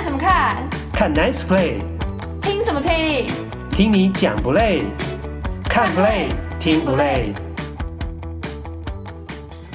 [0.00, 0.70] 看什么看？
[0.94, 1.82] 看 Nice Play。
[2.40, 3.28] 听什么听？
[3.70, 4.84] 听你讲不累？
[5.64, 7.34] 看 Play 听不累？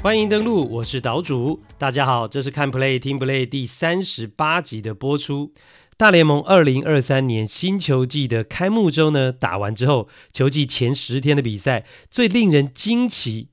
[0.01, 1.61] 欢迎登录，我是岛主。
[1.77, 5.53] 大家好，这是看 Play 听 Play 第三十八集的播出。
[5.95, 13.49] 大联盟二零二三年新球季的开幕周呢，打完之后，球季前十天的比赛最令人惊奇，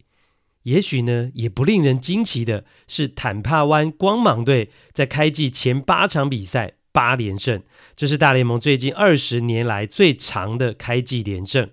[0.63, 7.63] 也许呢也不令人惊奇的是，坦帕湾光芒队在开季前八场比赛八连胜，
[7.97, 11.69] 这是大联盟最近二十年来最长的开季连胜。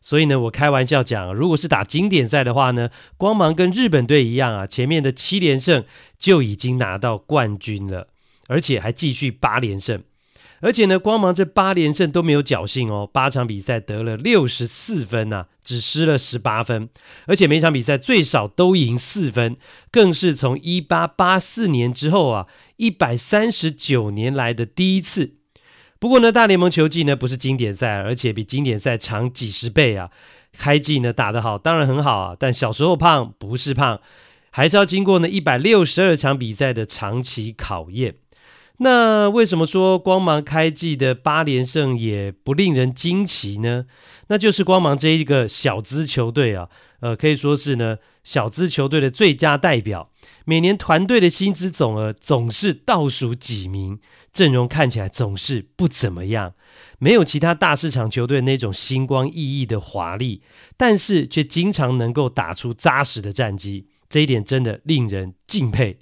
[0.00, 5.84] 所以呢，我开玩笑讲，如果是打经典赛的话呢，光芒跟日本队一样啊，前面的七连胜
[6.18, 8.08] 就已经拿到冠军了，
[8.48, 10.02] 而且还继续八连胜。
[10.64, 16.88] 而且呢，光芒这八连胜都没有侥幸哦，八场比赛得了六十四分呐、只失了十八分，
[17.26, 19.58] 而且每场比赛最少都赢四分，
[19.90, 22.46] 更是从一八八四年之后啊，
[22.78, 25.34] 一百三十九年来的第一次。
[25.98, 30.10] 不过呢，大联盟球季呢不是经典赛，而且比经典赛长几十倍啊。
[30.56, 34.00] 开季呢打得好，当然很好啊，但小时候胖不是胖，
[34.50, 38.14] 还是要经过呢一百六十二场比赛的长期考验。
[38.78, 43.86] 那为什么说光芒开季的八连胜也不令人惊奇呢？
[44.26, 46.68] 那就是光芒这一个小资球队啊，
[47.00, 50.10] 呃，可以说是呢小资球队的最佳代表。
[50.44, 54.00] 每年团队的薪资总额总是倒数几名，
[54.32, 56.54] 阵容看起来总是不怎么样，
[56.98, 60.42] 没有其他大市场球队那种星光熠熠的华丽，
[60.76, 65.98] 但是却经常能够打出扎实的战绩，这一点真的令人敬佩。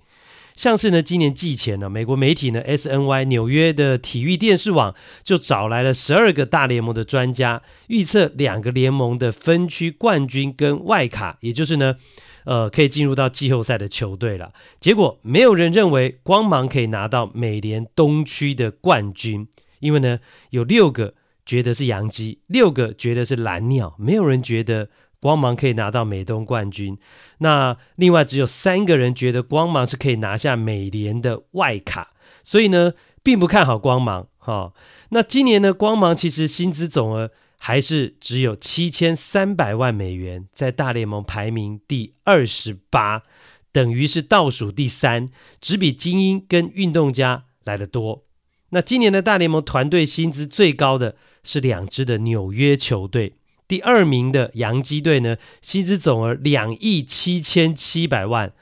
[0.55, 11.97] 像是呢，今年季前呢，美国媒体呢，SNY 纽约的体育电视网就找来了十二个大联盟的专家，预测两个联盟的分区冠军跟外卡，也就是呢，
[12.45, 14.53] 呃，可以进入到季后赛的球队了。
[14.79, 19.49] 结果没有人认为光芒可以拿到美联东区的冠军，
[19.81, 21.15] 因为呢，有六个
[21.47, 24.89] 觉得是洋基，六个觉得是蓝鸟，没有人觉得。
[25.23, 26.99] 光芒可以拿到美东冠军，
[27.39, 32.11] 那另外只有三个人觉得光芒是可以拿下美联的外卡，
[32.43, 34.73] 所以呢，并不看好光芒哈、
[35.11, 43.23] 那今年呢，光芒其实薪资总额还是只有七千三百万美元，在大联盟排名第二十八，
[43.71, 45.29] 等于是倒数第三，
[45.61, 48.25] 只比精英跟运动家来得多。
[48.71, 53.35] 那今年的大联盟团队薪资最高的是两支的纽约球队。
[53.69, 58.53] 第二名的洋基队呢，薪资总额两亿七千七百万，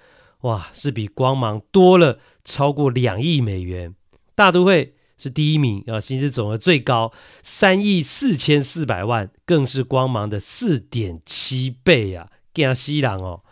[0.42, 3.94] 哇，是比光芒多了超过两亿美元。
[4.34, 7.12] 大都会是第一名啊，薪资总额最高
[7.42, 12.28] 三亿四千四百万，更是光芒的四点七倍啊！
[12.54, 13.42] 惊死人哦，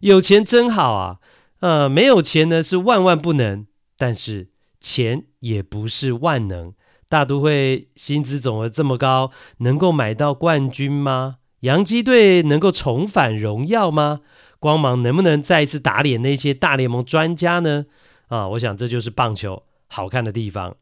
[0.00, 1.18] 有钱真好啊，
[1.60, 3.66] 呃，没有钱呢是万万不能，
[3.96, 4.48] 但是
[4.80, 6.74] 钱也不是万能。
[7.14, 11.36] 大都会薪资总额这么高，能够买到冠军吗？
[11.60, 14.22] 洋基队能够重返荣耀吗？
[14.58, 17.86] 光芒能不能再一次打脸那些大联盟专家呢？
[18.26, 20.76] 啊，我想这就是棒球好看的地方。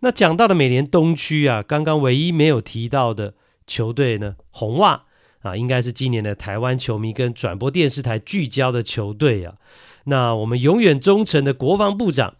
[0.00, 3.34] 那讲到了美联东区啊，刚刚唯一没有提到的
[3.66, 5.02] 球队呢，红袜
[5.42, 9.56] 啊，应该是今年的台湾球迷跟转播电视台聚焦的球队啊。
[10.04, 12.36] 那我们永远忠诚的国防部长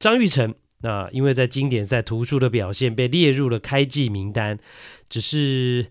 [0.00, 0.56] 张玉成。
[0.82, 4.58] 那因为在经典赛突出的表现被列入了开季名单，
[5.08, 5.86] 只是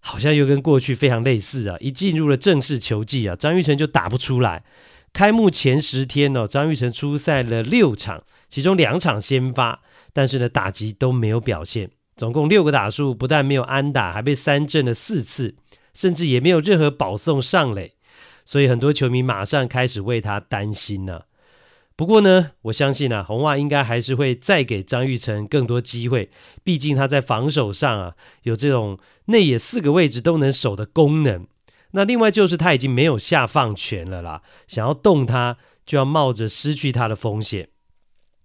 [0.00, 1.76] 好像又跟过去非常类似啊！
[1.80, 4.62] 一进入了正式球季啊，张育成就打不出来。
[5.12, 9.80] 开幕前十天哦，张育成出赛了六场，其中两场先发，
[10.12, 15.54] 但是呢打击都没有表现，总共六个打数，不但没有安打，还被三振了四次，
[15.94, 17.94] 甚至也没有任何保送上垒，
[18.44, 21.26] 所以很多球迷马上开始为他担心了、
[21.96, 26.28] 不过呢，我相信啊，红袜应该还是会再给张玉成更多机会。
[26.64, 31.46] 毕竟他在防守上啊，有这种内野四个位置都能守的功能。
[31.92, 35.56] 那另外就是他已经没有下放权了啦，想要动他
[35.86, 37.68] 就要冒着失去他的风险。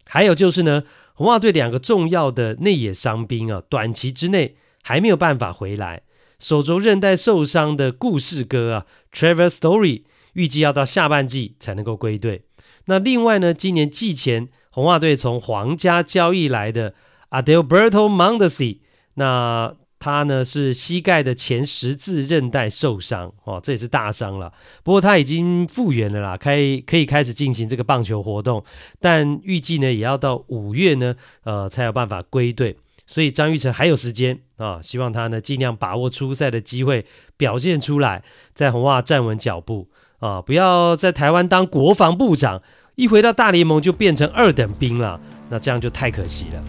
[0.05, 0.83] 还有就是呢，
[1.15, 6.03] 红袜队两个重要的内野伤兵啊，短期之内还没有办法回来。
[6.37, 10.03] 手肘韧带受伤的故事哥啊，Trevor Story，
[10.33, 12.43] 预计要到下半季才能够归队。
[12.89, 16.95] 那另外呢，今年季前红袜队从皇家交易来的
[17.29, 18.79] Adelberto Mondesi，
[19.13, 24.51] 那他呢是膝盖的前十字韧带受伤哦，这也是大伤了。
[24.81, 28.63] 不过他已经复原了啦，可以可以开始进行这个棒球活动，
[28.99, 32.75] 但预计呢也要到五月呢，呃才有办法归队。
[33.05, 37.05] 所以张育成还有时间啊，希望他呢尽量把握出赛的机会，
[37.37, 38.23] 表现出来，
[38.55, 39.89] 在红袜站稳脚步
[40.19, 42.63] 啊，不要在台湾当国防部长。
[42.99, 45.17] 一回到大联盟就变成二等兵了，
[45.47, 46.61] 那这样就太可惜了。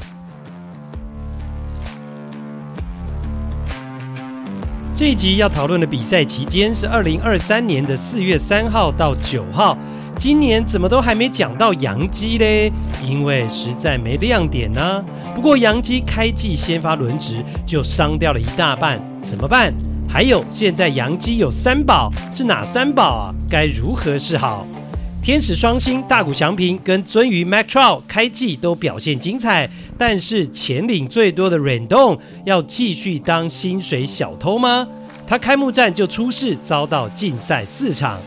[4.94, 9.76] 这一集要讨论的比赛期间是二零二三年的四月三号到九号。
[10.16, 12.70] 今年怎么都还没讲到杨基嘞？
[13.04, 15.04] 因为实在没亮点呢、
[15.34, 19.74] 不过杨基开季先发轮值就伤掉了一大半，怎么办？
[20.08, 23.34] 还有现在杨基有三宝，是哪三宝啊？
[23.50, 24.64] 该如何是好？
[25.22, 29.68] 天使双星大谷翔平跟鱒鱼 Mike Trout 开季都表现精彩，
[29.98, 34.88] 但是钱领最多的 Randon 要继续当薪水小偷吗？
[35.26, 38.18] 他开幕战就出事，遭到禁赛四场。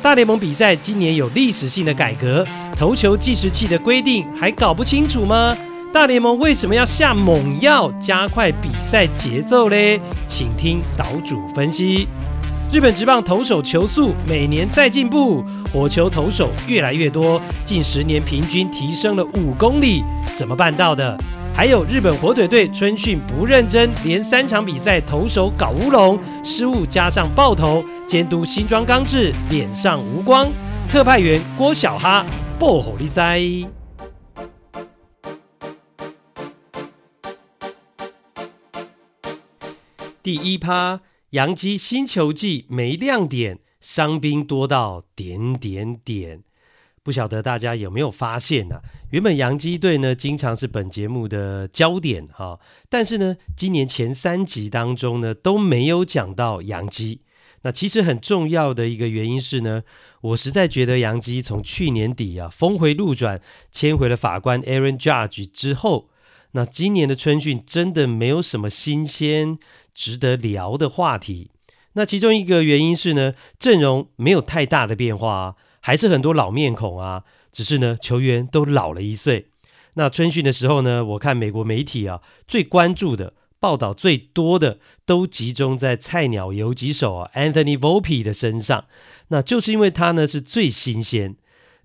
[0.00, 2.46] 大联盟比赛今年有历史性的改革，
[2.76, 5.56] 投球计时器的规定还搞不清楚吗？
[5.92, 10.00] 大联盟为什么要下猛药加快比赛节奏嘞？
[10.28, 12.06] 请听岛主分析。
[12.70, 15.42] 日本职棒投手球速每年在进步，
[15.72, 20.02] 火球投手越来越多，近十年平均提升了五公里，
[20.34, 21.16] 怎么办到的？
[21.54, 27.84] 还有日本火腿队春训不认真，连三场比赛投手搞乌龙，失误加上爆头。
[28.06, 30.48] 监督新庄刚志脸上无光，
[30.88, 32.24] 特派员郭小哈
[32.58, 33.40] 爆火力哉。
[40.22, 41.00] 第一趴，
[41.30, 46.42] 洋基新球季没亮点，伤兵多到点点点。
[47.02, 48.82] 不晓得大家有没有发现啊？
[49.12, 52.60] 原本洋基队呢，经常是本节目的焦点哈，
[52.90, 57.22] 但是呢，今年前三集当中呢，都没有讲到洋基。
[57.62, 59.82] 那其实很重要的一个原因是呢，
[60.20, 63.40] 我实在觉得洋基从去年底啊峰回路转，
[63.72, 66.10] 签回了法官 Aaron Judge 之后，
[66.50, 69.58] 那今年的春训真的没有什么新鲜
[69.94, 71.52] 值得聊的话题。
[71.98, 79.48] 那其中一个原因是呢，阵容没有太大的变化啊，还是很多老面孔啊，只是呢球员都老了一岁。
[79.94, 83.34] 那春训的时候呢，我看美国媒体啊最关注的。
[83.60, 88.84] 报道最多的都集中在菜鸟游击手啊 Anthony Volpe 的身上，
[89.30, 91.34] 那就是因为他呢是最新鲜。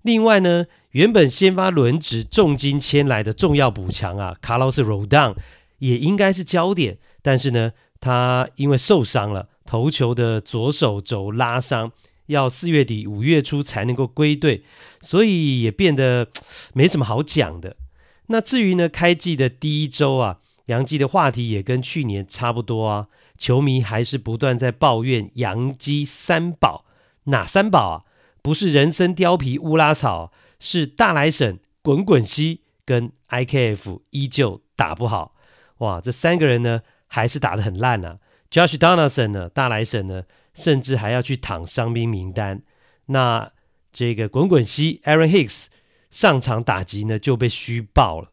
[0.02, 5.34] 另外呢，原本先发轮值重金签来的重要补强啊，Carlos Rodon
[5.78, 11.92] 也应该是焦点，但是呢，他因为受伤了，投球的左手肘拉伤，
[12.26, 14.64] 要四月底五月初才能够归队，
[15.00, 16.28] 所以也变得
[16.72, 17.76] 没什么好讲的。
[18.26, 20.38] 那至于呢，开季的第一周啊。
[20.68, 26.86] 杨基的话题也跟去年差不多啊，球迷还是不断在抱怨杨基三宝，
[27.24, 28.04] 哪三宝啊？
[28.40, 35.34] 不是人参貂皮乌拉草，是大来省滚滚西跟 IKF 依旧打不好。
[35.80, 38.18] 哇，这三个人呢还是打得很烂啊。
[38.54, 40.22] Josh Donaldson 呢，大来神呢，
[40.54, 42.62] 甚至还要去躺伤兵名单。
[43.06, 43.50] 那
[43.92, 45.64] 这个滚滚西 Aaron Hicks
[46.08, 48.30] 上场打击呢就被虚报了。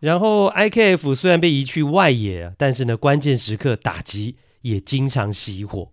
[0.00, 5.90] 然后，IKF 虽然被移去外野，但是呢，关键时刻打击也经常熄火。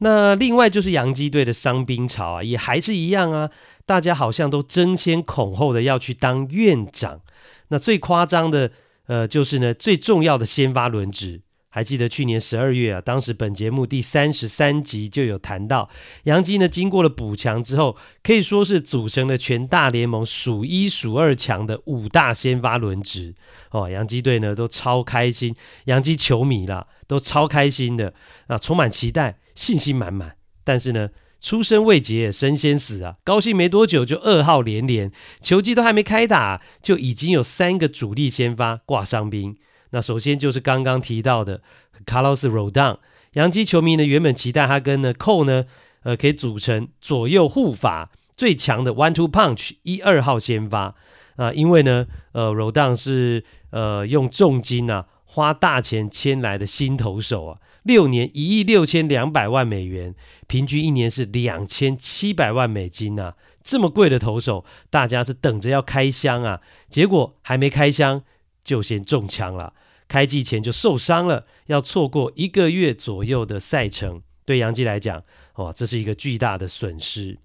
[0.00, 3.50] 那另外就是洋基队的伤兵潮啊，也还是一样啊，
[3.86, 7.22] 大家好像都争先恐后的要去当院长。
[7.68, 8.70] 那最夸张的，
[9.06, 11.40] 呃，就是呢，最重要的先发轮值。
[11.76, 15.90] 还记得去年十二月啊，当时本节目第三十三集就有谈到，
[16.22, 23.34] 洋基呢经过了补强之后，可以说是组成了全大联盟数一数二强的五大先发轮值
[23.72, 23.90] 哦。
[23.90, 25.54] 洋基队呢都超开心，
[25.84, 28.14] 洋基球迷啦都超开心的
[28.46, 30.36] 啊，充满期待，信心满满。
[30.64, 31.10] 但是呢，
[31.42, 39.58] 出生未捷身先死啊，高兴没多久就噩耗连连，球季都还没开打，就已经有三个主力先发挂伤兵。
[39.90, 41.62] 那首先就是刚刚提到的
[42.04, 42.98] Carlos Rodon，
[43.32, 45.64] 洋基球迷呢原本期待他跟呢 Cole 呢，
[46.02, 50.94] 呃，可以组成左右护法最强的 One Two Punch 一二号先发
[51.36, 60.14] 啊，因为呢，呃，Rodon 是呃用重金啊花大钱签来的新投手啊，六年一亿六千两百万美元，
[60.46, 68.22] 平均一年是两千七百万美金啊，这么贵的投手，大家是等着要开箱啊，结果还没开箱。
[68.66, 69.72] 就先中枪了，
[70.08, 75.22] 开季前就受伤了，要错过一个月左右的赛程，对杨基来讲，
[75.54, 77.38] 哇，这是一个巨大的损失。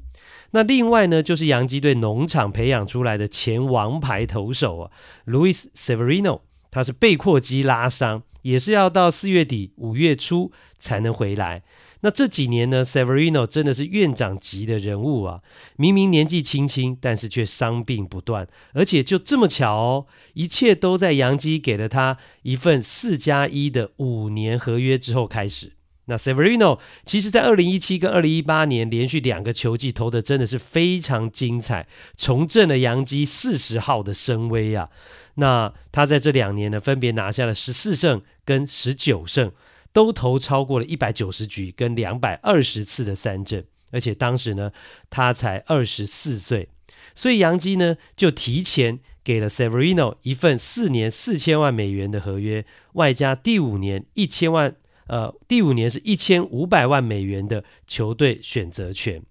[0.49, 4.91] 那另外呢，就是杨基队农场培养出来的前王牌投手啊
[5.27, 11.61] ，Luis Severino，他是背阔肌拉伤，也是要到四月底五月初才能回来。
[12.01, 15.41] 那这几年呢，Severino 真的是院长级的人物啊！
[15.77, 25.73] 明明年纪轻轻，但是却伤病不断，而且就这么巧哦，一切都在洋基给了他一份四加一的五年合约之后开始。
[26.05, 34.89] 那 Severino 其实在二零一七跟二零一八年连续两个球季投的真的是非常精彩，重振了洋基四十号的声威啊。
[35.35, 39.51] 那他在这两年呢，分别拿下了十四胜跟十九胜，
[39.93, 44.71] 都投超过了一百九十局跟两百二十次的三振，而且当时呢，
[45.09, 46.69] 他才二十四岁，
[47.13, 54.75] 所以杨基呢就提前给了 Severino 一份四年四千万美元的合约，外加第五年一千万，
[55.07, 59.21] 呃，第五年是一千五百万美元的球队选择权。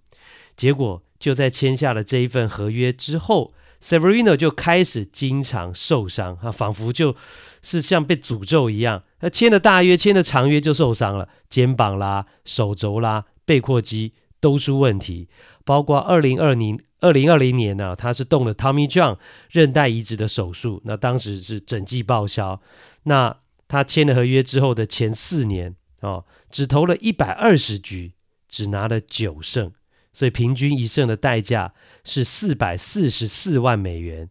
[0.57, 3.55] 结果就在签下了这一份合约之后。
[3.82, 7.16] Severino 就开始经常受伤，啊，仿佛就
[7.62, 9.02] 是像被诅咒一样。
[9.18, 15.28] 他签了大约，签了长约就受伤了，肩膀啦、手肘啦、背阔肌都出问题。
[15.64, 19.16] 包括二零二零二零二零年呢、他是动了 Tommy John
[19.50, 22.60] 韧带移植的手术，那当时是整季报销。
[23.04, 28.12] 那他签了合约之后的前四年哦，只投了一百二十局，
[28.49, 29.72] 只拿了九胜。
[30.12, 31.73] 所以平均一胜的代价
[32.05, 34.29] 是四百四十四万美元，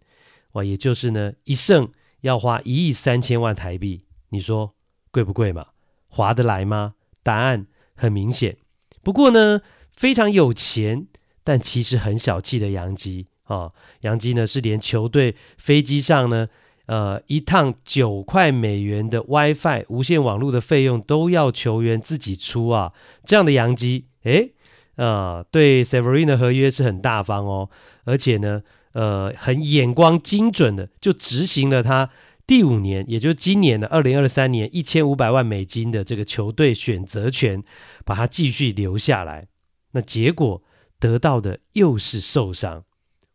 [0.51, 1.89] 哇，也就是呢一胜
[2.21, 4.75] 要花一亿三千万台币，你说
[5.11, 5.67] 贵不贵嘛？
[6.07, 6.95] 划得来吗？
[7.23, 8.57] 答案很明显。
[9.01, 9.61] 不过呢，
[9.93, 11.07] 非常有钱，
[11.43, 13.71] 但其实很小气的洋基啊，
[14.01, 16.49] 洋基呢是连球队飞机上呢，
[16.87, 22.93] 呃，一趟九块美元的 WiFi 无线网络的费用都要球员自己出啊，
[23.23, 24.53] 这样的洋基，诶。
[24.99, 27.69] 呃，对 Severin 的合约是很大方哦，
[28.03, 32.09] 而且呢，呃，很眼光精准的就执行了他
[32.45, 37.63] 第五年，也就是今年的二零二三年一千五百万美金的这个球队选择权，
[38.03, 39.47] 把他继续留下来。
[39.93, 40.61] 那结果
[40.99, 42.83] 得到的又是受伤。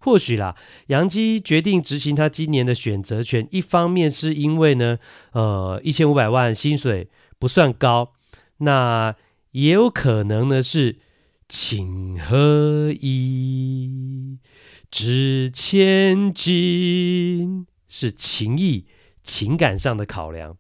[0.01, 0.55] 或许啦，
[0.89, 4.99] 杨基决定执行他今年的选择权，一方面是因为呢，
[5.33, 8.13] 呃，一千五百万薪水不算高，
[8.59, 9.17] 那
[9.53, 10.99] 也有可能呢是。
[11.57, 14.41] 情何以
[14.91, 18.89] 值千金，是情义、
[19.23, 20.59] 情感上的考量。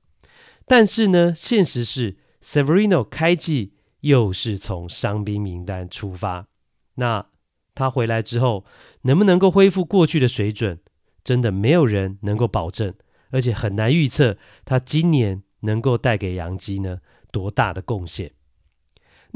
[0.68, 3.72] 但是呢，现实是 Severino 开季
[4.02, 6.46] 又是从伤兵名单出发。
[6.94, 7.26] 那
[7.74, 8.64] 他回来之后，
[9.02, 10.78] 能不能够恢复过去的水准，
[11.24, 12.94] 真的没有人能够保证，
[13.30, 17.00] 而且很难预测他今年能够带给杨基呢
[17.32, 18.30] 多大的贡献。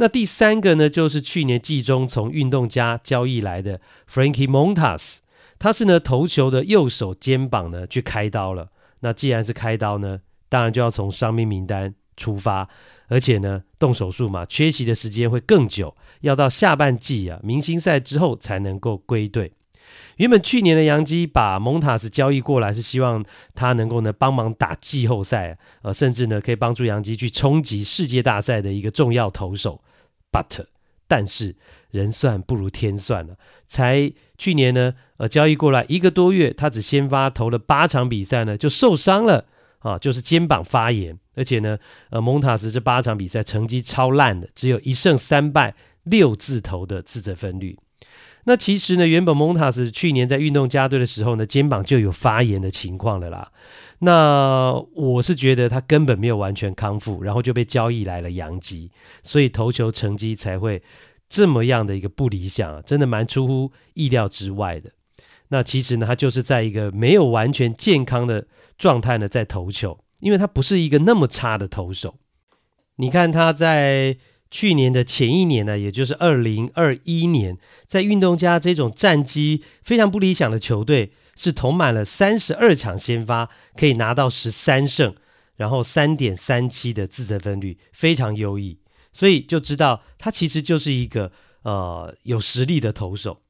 [0.00, 5.16] 那第三个呢，就是去年季中从运动家交易来的 Frankie Montas，
[5.58, 8.70] 他是呢投球的右手肩膀呢去开刀了。
[9.00, 12.68] 那既然是开刀呢，当然就要从伤病名单出发，
[13.08, 19.52] 而且呢动手术嘛，缺席的时间会更久，要到下半季啊明星赛之后才能够归队。
[20.18, 23.24] 原本去年的洋基把 Montas 交易过来，是希望
[23.56, 29.82] 他能够呢帮忙打季后赛，呃，甚至呢可以帮助洋基去冲击世界大赛的一个重要投手。
[30.30, 30.66] But，
[31.06, 31.56] 但是
[31.90, 39.46] 人算不如天算了，才去年呢，呃，交易过来一个多月，他只先发投了八场比赛呢，就受伤了
[39.78, 41.78] 啊，就是肩膀发炎，而且呢，
[42.10, 47.78] 呃，蒙塔斯这八场比赛成绩超烂的，只有一胜三败六字头的自责分率。
[48.44, 53.50] 那其实呢，原本蒙塔斯去年在运动家队的时候呢，肩膀就有发炎的情况了啦。
[54.00, 58.92] 那我是觉得他根本没有完全康复，然后就被交易来了洋基，
[59.24, 60.80] 所以投球成绩才会
[61.28, 64.92] 这么样的一个不理想，啊真的蛮出乎意料之外的。
[65.48, 72.14] 那其实呢，他就是在一个没有完全健康的状态呢在投球，因为他不是一个那么差的投手。
[72.96, 74.16] 你看他在
[74.50, 81.12] 去年的前一年呢，也就是二零二一年，在运动家这种战绩非常不理想的球队。
[81.38, 85.14] 是投满了三十二场先发，可以拿到十三胜，
[85.54, 88.80] 然后三点三七的自责分率，非常优异。
[89.12, 91.30] 所以就知道他其实就是一个
[91.62, 93.40] 呃有实力的投手。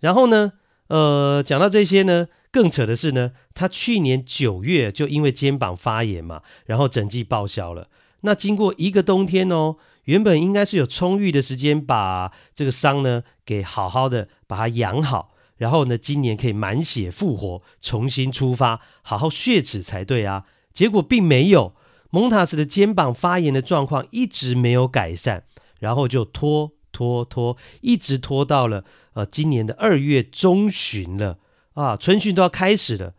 [0.00, 0.54] 然后呢，
[0.88, 7.88] 呃，讲到这些呢，更扯的是呢，他去年九月就因为肩膀发炎嘛，然后整季报销了。
[8.22, 15.36] 那经过一个冬天哦，原本应该是有充裕的时间把这个伤呢给好好的把它养好。
[15.58, 20.46] 然后呢，今年可以满血复活，重新出发，好好血齿才对啊！
[20.72, 21.74] 结果并没有，
[22.10, 25.42] 蒙塔斯的肩膀发炎的状况一直没有改善，
[25.80, 28.84] 然后就拖拖拖，一直拖到了
[29.14, 31.38] 呃今年的二月中旬了
[31.74, 33.14] 啊，春训都要开始了，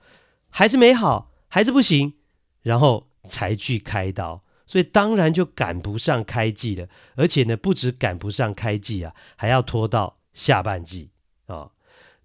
[0.49, 2.13] 还是没好，还是不行，
[2.61, 11.09] 然后才去开刀，所以当然就赶不上开季了，而且呢，不止赶不上开季啊，还要拖到下半季
[11.47, 11.71] 啊。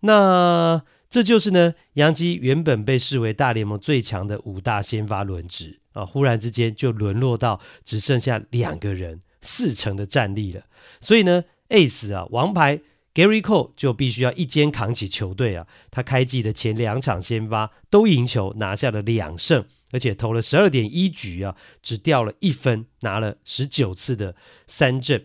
[0.06, 10.62] 那这就是呢，杨基原本被视为大联盟最强的五大先发轮值啊，忽然之间就沦落到只剩下两个人，四成的战力了。
[11.00, 12.80] 所以呢，Ace 啊，王牌
[13.14, 15.66] Gary Cole 就必须要一肩扛起球队啊。
[15.90, 25.25] 他开季的前两场先发都赢球，拿下了两胜，而且投了十二点一局啊，只掉了一分，拿了十九次的三振。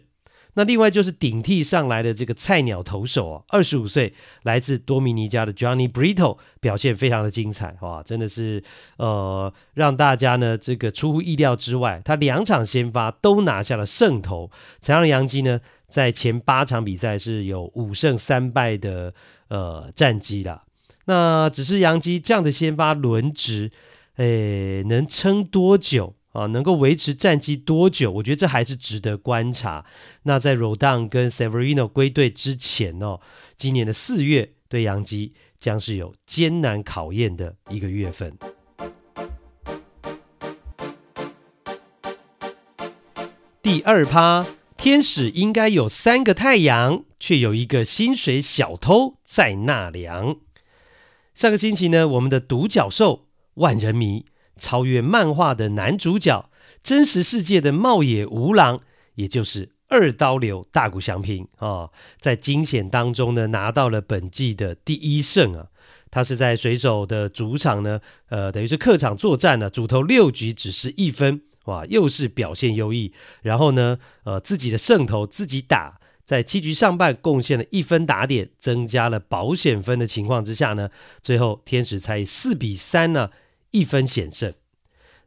[0.60, 4.14] 那另外就是顶替上来的这个菜鸟投手啊，二十五岁，
[4.44, 8.62] 来自多米尼加的 Johnny Brito 表现非常的精彩，哇，真的是
[8.98, 14.52] 呃让大家呢这个出乎意料之外，他两场先发都拿下了胜投，
[14.82, 19.14] 才让杨基呢在前八场比赛是有五胜三败的
[19.48, 20.64] 呃战绩啦。
[21.06, 23.72] 那只是杨基这样的先发轮值，
[24.18, 26.16] 诶，能撑多久？
[26.32, 28.12] 啊，能够维持战绩多久？
[28.12, 29.86] 我觉得这还是值得观察。
[30.24, 33.20] 那在 Rodon 跟 Severino 归队之前哦，
[33.58, 38.38] 今年的四月对洋基将是有艰难考验的一个月份。
[43.62, 44.46] 第二趴，
[44.78, 50.38] 天使应该有三个太阳，却有一个薪水小偷在纳凉。
[51.34, 54.26] 上个星期呢，我们的独角兽万人迷。
[54.60, 56.50] 超越漫画的男主角，
[56.84, 58.82] 真实世界的茂野吾郎，
[59.16, 61.90] 也就是二刀流大谷翔平啊、
[62.20, 65.68] 在惊险当中呢，拿到了本季的第一胜啊。
[66.12, 68.00] 他是在水手的主场呢，
[68.30, 73.14] 呃，等于是客场作战呢，主投六局只失一分，哇，又是表现优异。
[73.44, 80.90] 然后呢，呃，自己的胜投自己打，在七局上半贡献了一分打点，增加了保险分的情况之下呢，
[81.22, 83.30] 最后天使才以四比三呢。
[83.72, 84.54] 一分险胜，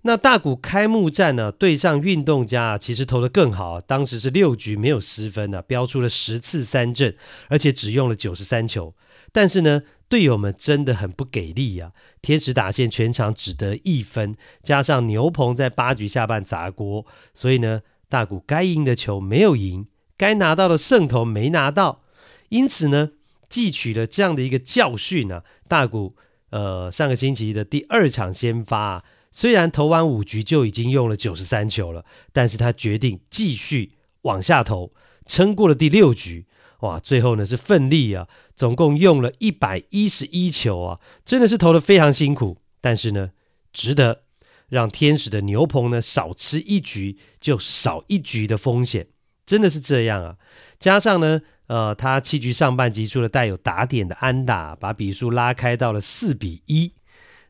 [0.03, 7.15] 那大谷开幕战呢，对上运动家其实投得更好，当时是六局没有失分呢，飙出了十次三振，
[7.49, 8.95] 而且只用了九十三球。
[9.31, 22.03] 但是呢，队友们真的很不给力呀，天使打线全场只得一分，加上牛棚在八局下半砸锅，所以呢，大谷该赢的球没有赢，该拿到的胜投没拿到，
[22.49, 23.13] 因此呢，
[23.49, 26.17] 汲取了这样的一个教训啊，大谷。
[26.53, 34.93] 呃，上个星期的第二场先发啊，虽然投完五局就已经用了九十三球了，但是他决定继续往下投，
[35.25, 36.45] 撑过了第六局，
[36.81, 43.31] 哇，最后呢是奋力啊，总共用了一百一十一球啊，真的是投得非常辛苦，但是呢，
[43.73, 44.25] 值得
[44.69, 49.07] 让天使的牛棚呢少吃一局就少一局的风险，
[49.47, 50.37] 真的是这样啊，
[50.79, 51.41] 加上呢。
[51.73, 56.93] 呃，他七局上半击出了带有打点的安打，把比数拉开到了四比一。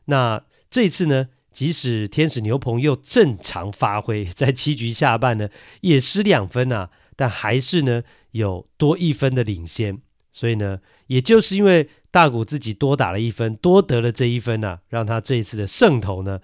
[0.05, 5.49] 那这次呢，即使天使牛棚又正常发挥，在七局下半呢
[5.81, 9.99] 也失两分啊，但还是呢有多一分的领先。
[10.31, 16.39] 所以呢，也就是因为大谷自己多打了一分，多得了这一分啊，让他这一次的胜投呢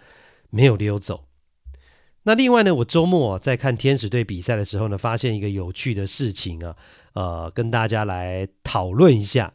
[0.49, 1.28] 没有溜走。
[2.23, 6.75] 那另外呢，我周末啊，在看天使队比赛的时候呢，发现一个有趣的事情啊。
[7.13, 9.51] 呃，跟大家来讨论一下，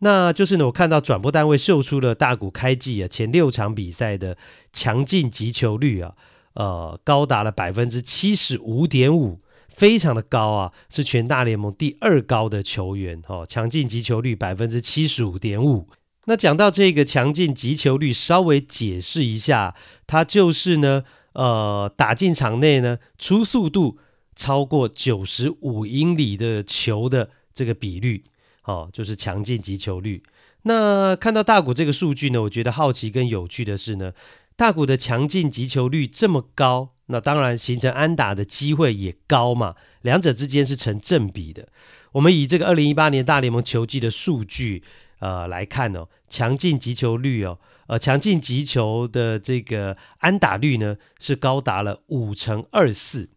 [0.00, 4.36] 那就是呢，我看到转播单位秀出了大谷开季啊前六场比赛的
[4.72, 6.14] 强劲击球率啊，
[6.54, 13.46] 呃，高达了百分之七十五点五，非常的高啊，是全大联盟第二高的球员哦。
[13.48, 15.88] 强劲击球率百分之七十五点五。
[16.26, 19.74] 那讲到这个强劲击球率，稍微解释一下，
[20.06, 21.04] 它就是呢，
[21.38, 23.98] 呃，打进场内呢，初速度。
[24.38, 28.22] 超过九十五英里的球的这个比率，
[28.62, 30.22] 哦，就是强劲击球率。
[30.62, 34.12] 那看到大谷这个数据呢，我觉得好奇跟有趣的是呢，
[34.54, 41.66] 大谷的强劲击球率这么高，那当然形成安打的机会也高嘛，两者之间是成正比的。
[42.12, 44.84] 我们以这个二零一八年大联盟球季的数据，
[45.18, 53.28] 呃来看哦，强劲击球率哦，呃强劲击球的这个安打率呢是高达了五成二四。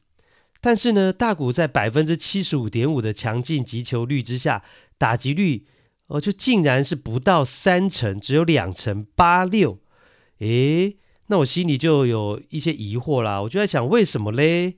[0.63, 4.63] 但是呢，大谷在百分之七十五点五的强劲击球率之下，
[4.99, 5.65] 打击率
[6.05, 9.79] 哦，就竟然是不到三成，只有两成八六。
[10.37, 14.77] 诶，那我心里就有一些疑惑啦，我就在想，为什么嘞？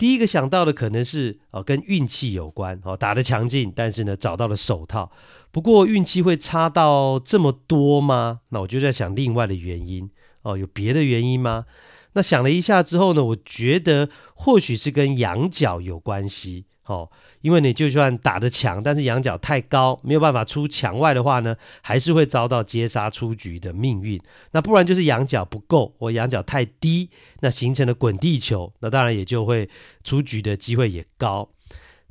[0.00, 5.12] 第一个想到的可能是哦，跟运气有关哦，打得强劲，但是呢，找到了手套。
[5.50, 8.40] 不过运气会差到这么多吗？
[8.48, 10.08] 那我就在想另外的原因
[10.40, 11.66] 哦，有别的原因吗？
[12.14, 17.08] 那想了一下之后呢，我觉得或许是跟羊角有关系，哦，
[17.40, 24.20] 因为你就算打得强，但是仰角太高，没有办法出墙外的话呢，还是会遭到接杀出局的命运。
[24.50, 27.08] 那不然就是仰角不够，或仰角太低，
[27.40, 29.70] 那形成了滚地球，那当然也就会
[30.02, 31.48] 出局的机会也高。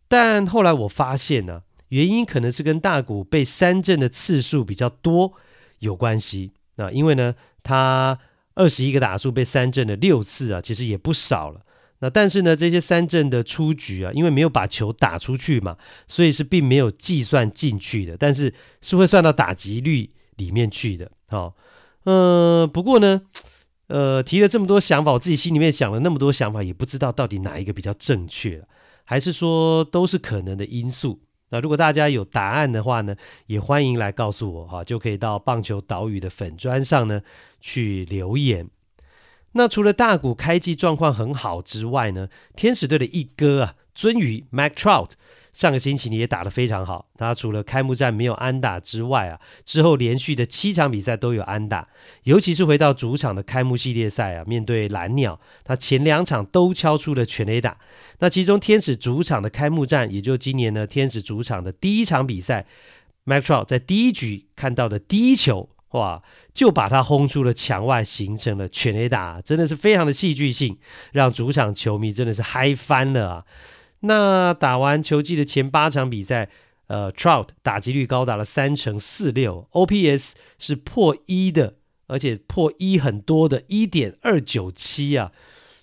[0.08, 5.34] 但后来我发现呢，原因可能是跟大谷被三振的次数比较多
[5.80, 6.54] 有关系。
[6.76, 8.18] 那因为呢，他。
[8.56, 11.62] 二十一个打数被三振了六次啊，其实也不少了。
[12.02, 21.12] 那但是呢，这些三振的出局啊，因为没有把球打出去嘛，所以是并没有计算进去的，但是是会算到打击率里面去的。
[21.28, 21.54] 好、哦，
[22.04, 23.22] 呃，不过呢，
[23.88, 28.66] 呃，提了这么多想法，我自己心里面想了那么多想法，也不知道到底哪一个比较正确，
[29.04, 31.20] 还是说都是可能的因素。
[31.50, 33.16] 那如果大家有答案的话呢，
[33.48, 37.22] 也欢迎来告诉我哈，就可以到棒球岛屿的粉砖上呢
[37.60, 38.70] 去留言。
[39.54, 45.12] 那除了大谷开季状况很好之外呢，天使队的一哥啊，鱒鱼 Mike Trout
[45.52, 47.08] 上个星期你也打得非常好。
[47.18, 51.88] 他除了开幕战没有安打之外啊，之后连续的七场比赛都有安打，
[52.24, 57.78] 尤其是回到主场的开幕系列赛啊，面对蓝鸟，他前两场都敲出了全垒打。
[58.20, 62.68] 那其中天使主场的开幕战，也就今年呢天使主场的第一场比赛
[63.26, 65.70] ，Mike Trout 在第一局看到的第一球。
[65.92, 66.22] 哇！
[66.54, 70.78] 就把他轰出了墙外，形成了全垒打，真的是非常的戏剧性，
[71.14, 73.46] 让主场球迷真的是嗨翻了啊！
[74.02, 76.48] 那打完球季的前八场比赛，
[76.86, 85.32] 呃，Trout 打击率高达了三成四六，OPS 是破一的，而且破一很多的，一点二九七啊！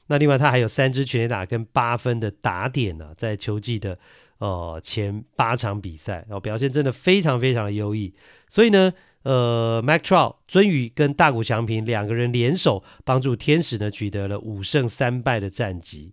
[0.07, 3.99] 那另外他还有三支全垒打跟八分的打点呢、在球季的
[4.39, 8.15] 呃前八场比赛，然后表现真的非常非常的优异，
[8.49, 8.93] 所以呢。
[9.27, 16.13] 呃，Mike Trout 鱒鱼跟大谷翔平两个人联手帮助天使呢取得了五胜三败的战绩。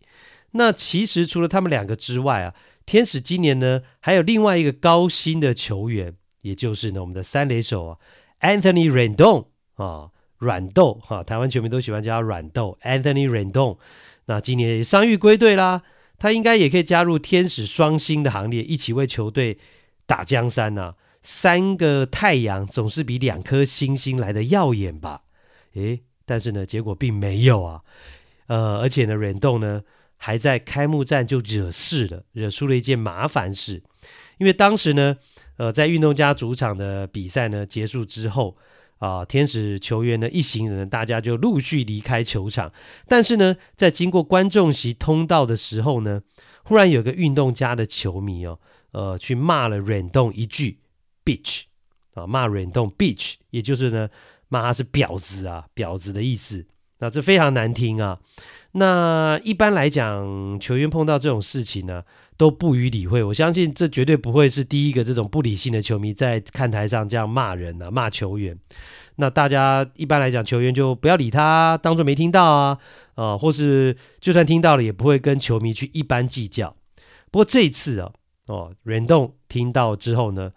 [0.54, 2.56] 那其实除了他们两个之外啊，
[2.88, 7.98] 天使今年呢还有另外一个高薪的球员，也就是呢我们的三垒手啊
[8.42, 9.46] ，Anthony Rendon
[9.76, 13.78] 啊，软豆哈、台湾球迷都喜欢叫他软豆，Anthony Rendon。
[14.26, 15.84] 那今年也伤愈归队啦，
[16.18, 19.60] 他应该也可以加入天使双星的行列，一起为球队
[20.08, 25.24] 打江山呐、三个太阳总是比两颗星星来的耀眼吧？
[25.74, 27.82] 诶，但是呢，结果并没有啊。
[28.48, 29.82] 呃，而且呢，Rendon 呢
[30.18, 33.82] 还在开幕战就惹事了，惹出了一件麻烦事。
[34.38, 35.16] 因为当时呢，
[35.58, 38.58] 呃，在运动家主场的比赛呢结束之后
[38.98, 42.72] 啊，天使球员呢一行人大家就陆续离开球场。
[43.08, 46.22] 但是呢，在经过观众席通道的时候呢，
[46.64, 48.60] 忽然有个运动家的球迷哦，
[48.92, 50.80] 呃，去骂了 Rendon 一句。
[51.26, 51.64] Bitch
[52.14, 54.10] 啊，骂 Rendon Bitch，也就是呢
[54.50, 56.66] 骂他是婊子啊，婊子的意思。
[57.00, 58.20] 那这非常难听啊。
[58.74, 62.04] 那一般来讲，球员碰到这种事情呢，
[62.38, 63.22] 都不予理会。
[63.22, 68.58] 我相信这绝对不会是第一个这种不理性的球迷在看台上这样骂人啊，骂球员。
[69.18, 72.80] 那大家一般来讲，球员就不要理他，当做没听到啊，
[73.16, 76.76] 啊、或是就算听到了，也不会跟球迷去一般计较。
[77.32, 78.12] 不过这一次啊，
[78.48, 80.52] 哦，Rendon 听到之后呢。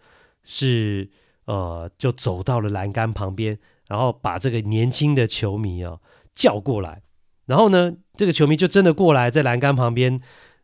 [0.47, 1.11] 是
[1.47, 5.99] 呃，就走到了栏杆旁边，然后把这个年轻的球迷啊
[6.35, 7.03] 叫过来，
[7.47, 10.19] 然后呢，这个球迷就真的过来在栏杆旁边，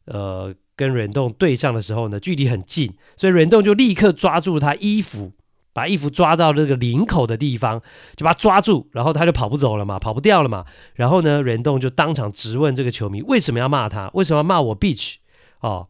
[0.04, 5.32] 呃，跟忍动对上的时候呢，距离很近，所以忍动就立刻抓住他衣服，
[5.72, 7.82] 把衣服抓到这个领口的地方，
[8.16, 10.64] 就把他抓住，然后他就跑不走了嘛，跑不掉了嘛，
[10.94, 15.16] 然后呢忍动就当场质问这个球迷为什么要骂他，为什么要骂我 bitch
[15.60, 15.88] 哦，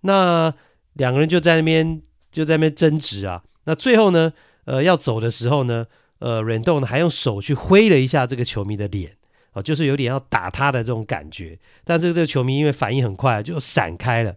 [0.00, 0.52] 那
[0.94, 2.02] 两个人就在那边。
[2.38, 4.32] 就在那边争执啊，那最后呢，
[4.64, 5.88] 呃，要走的时候呢，
[6.20, 9.16] 呃，Rendon 呢还用手去挥了一下这个球迷的脸，
[9.50, 14.36] 啊，就是有点要打他的这种感觉，但是这个球迷因为反应很快，就闪开了，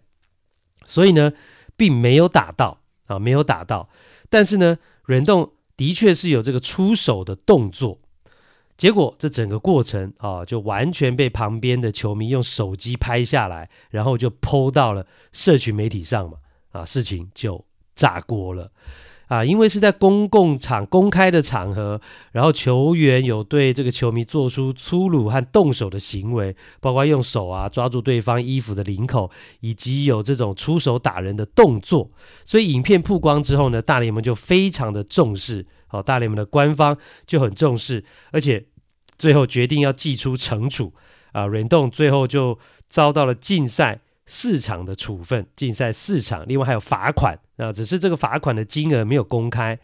[0.84, 1.32] 所以呢，
[1.76, 3.88] 并没有打到啊，没有打到，
[4.28, 8.00] 但是呢，Rendon 的确是有这个出手的动作，
[8.76, 16.38] 结果这整个过程啊，就完全被旁边的球迷用手机拍下来，然后就 PO 到了社群媒体上嘛，
[16.72, 17.64] 啊，事情就。
[17.94, 18.70] 炸锅了
[19.28, 19.42] 啊！
[19.42, 22.00] 因为是在公共场、公开的场合，
[22.32, 32.10] 然后球员有对这个球迷做出粗鲁和动手的行为，包括用手啊抓住对方衣服的领口，以及有这种出手打人的动作。
[32.44, 38.66] 所以影片曝光之后呢，大联盟就非常的重视，好、哦，大联盟的官方就很重视，而且
[39.16, 40.92] 最后决定要祭出惩处
[41.32, 42.58] 啊任栋最后就
[42.90, 44.00] 遭到了禁赛。
[44.24, 49.78] 四场的处分，禁赛四场，另外还有罚款啊，只是这个罚款的金额没有公开。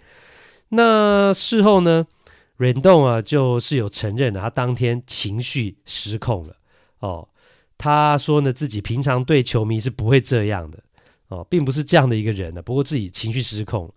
[0.70, 2.06] 那事后呢
[2.58, 6.54] ，Rendon 啊就是有承认了，他当天情绪失控了
[7.00, 7.28] 哦。
[7.76, 10.78] 他说呢，自己平常对球迷是不会这样的
[11.28, 12.62] 哦，并不是这样的一个人呢。
[12.62, 13.92] 不过自己情绪失控，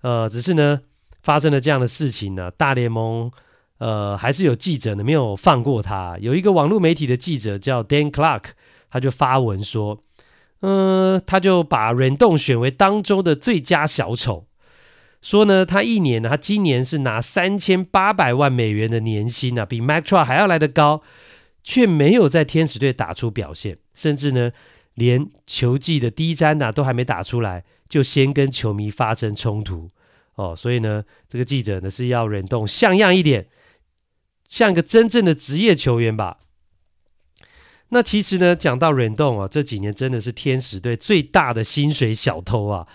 [0.00, 0.80] 呃，只是呢
[1.22, 3.30] 发生了这样的事情呢，大联盟
[3.78, 6.16] 呃还是有记者呢没有放过他。
[6.20, 8.44] 有一个网络媒体的记者叫 Dan Clark。
[8.90, 10.02] 他就发文说，
[10.60, 14.46] 嗯、他就把 Rendon 选为当周的最佳小丑，
[15.22, 21.02] 说呢，他一年呢，他今年是拿三千八百万美元的年薪啊，比 mike try 还要来得高，
[21.62, 24.50] 却没有在天使队打出表现，甚至呢，
[24.94, 29.90] 连球季的第一战呢都还没打出来，就先跟球迷发生冲突
[30.34, 30.56] 哦。
[30.56, 33.48] 所以呢，这个记者呢是要忍动像样一点，
[34.48, 36.38] 像个真正的职业球员吧。
[37.90, 42.86] 那其实呢，讲到忍动啊，这几年真的是天使队最大的薪水小偷啊，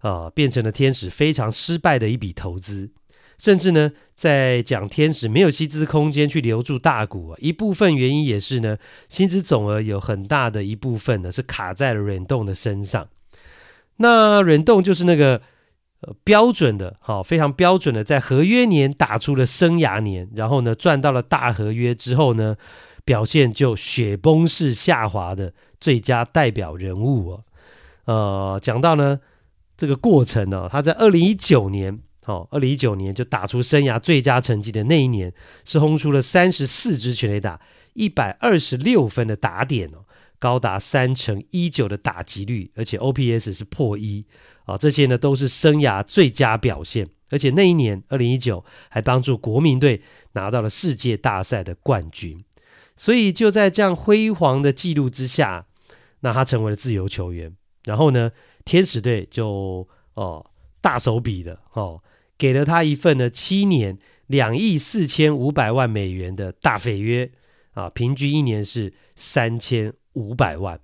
[0.00, 2.90] 啊、变成了天使非常失败的一笔投资。
[3.38, 8.76] 甚至呢，在讲天使没有薪资空间去留住大股啊，一部分原因也是呢，
[9.08, 13.08] 薪资总额有很大的一部分呢是卡在了忍动的身上。
[13.96, 15.40] 那忍动就是那个
[16.02, 22.56] 呃标准的，好、非常标准的，在合约年打出了生涯年，然后呢赚到了大合约之后呢，
[23.10, 27.44] 表现就雪崩式下滑的最佳代表人物哦。
[28.04, 29.18] 呃，讲到呢
[29.76, 31.98] 这个过程呢、哦，他在二零一九年。
[32.22, 35.32] 好，二零一九年就打出生涯最佳成绩的那一年，
[35.64, 37.60] 是轰出了三十四支全垒打，
[37.94, 40.04] 一百二十六分的打点哦，
[40.38, 44.24] 高达三成一九的打击率，而且 OPS 是破一
[44.66, 50.00] 啊，这些呢都是生涯最佳表现，而且那一年二零一九还帮助国民队
[50.34, 52.38] 拿到了世界大赛的冠军，
[53.00, 55.64] 所以就在这样辉煌的记录之下，
[56.20, 58.30] 那他成为了自由球员，然后呢，
[58.66, 60.44] 天使队就哦
[60.82, 62.02] 大手笔的哦。
[62.36, 67.30] 给了他一份呢七年两亿四千五百万美元的大肥约
[67.72, 70.78] 啊，平均一年是三千五百万。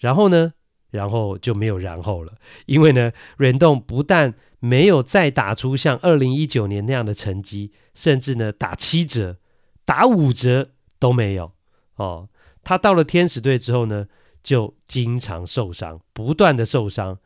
[0.00, 0.54] 然后呢，
[0.90, 2.34] 然后就没有然后了，
[2.66, 9.36] 因为呢，忍动不但没有再打出像二零一九年那样的成绩，甚至呢打七折、
[9.84, 11.52] 打五折都没有
[11.96, 12.28] 哦。
[12.62, 14.06] 他到了天使队之后呢，
[14.42, 17.18] 就经常受伤，不断的受伤，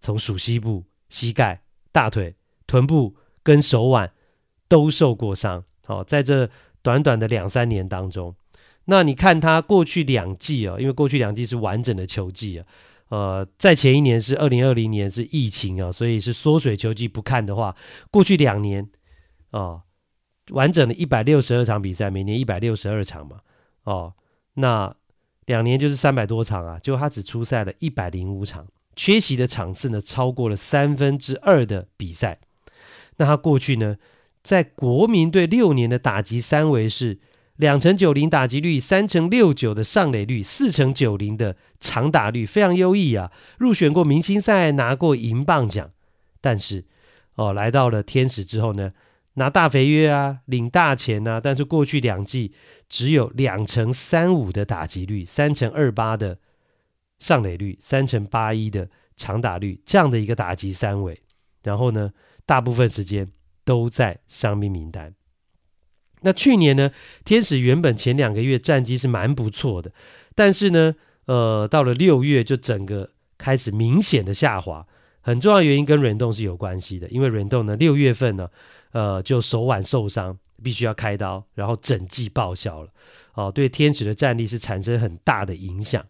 [0.00, 1.62] 从属膝部、膝盖、
[1.92, 2.36] 大腿。
[2.66, 4.12] 臀部跟手腕
[4.68, 6.48] 都受过伤，好，在这
[6.82, 8.32] 短短的两三年当中，
[8.84, 12.66] 那你看他过去两季啊，因为过去两季是完整的球季啊，
[13.08, 17.74] 呃，在前一年是二零二零年是疫情啊，所以是缩水球季不看的话，
[18.08, 18.88] 过去两年
[19.50, 19.80] 啊，
[20.50, 23.40] 完整的一百六十二场比赛，每年一百六十二场嘛，
[23.84, 24.12] 哦，
[24.54, 24.94] 那
[25.46, 32.38] 两年就是三百多场啊，就他只出赛了一百零五场，缺席的场次呢超过了三分之二的比赛。
[33.16, 33.96] 那他过去呢，
[34.42, 37.18] 在国民队六年的打击三围是
[37.56, 43.30] 两成九零打击率，三成六九的上垒率，四成九零的长打率，非常优异啊！
[43.58, 45.90] 入选过明星赛，拿过银棒奖。
[46.40, 46.86] 但是
[47.34, 48.92] 哦，来到了天使之后呢，
[49.34, 52.52] 拿大肥约啊，领大钱啊，但是过去两季
[52.88, 56.38] 只有两成三五的打击率，三成二八的
[57.18, 61.20] 上垒率，三成八一的长打率，这样的一个打击三围，
[61.62, 62.10] 然后呢，
[62.44, 63.30] 大部分时间
[63.64, 65.14] 都在伤病名单。
[66.22, 66.90] 那去年呢，
[67.24, 69.92] 天使原本前两个月战绩是蛮不错的，
[70.34, 70.94] 但是呢，
[71.26, 74.86] 呃，到了六月就整个开始明显的下滑。
[75.20, 78.48] 很重要原因跟忍动是有关系的，因为忍动呢六月份呢，
[78.92, 82.88] 呃，就手腕受伤，必须要开刀，然后整季报销了。
[83.34, 86.04] 哦、对天使的战力是产生很大的影响。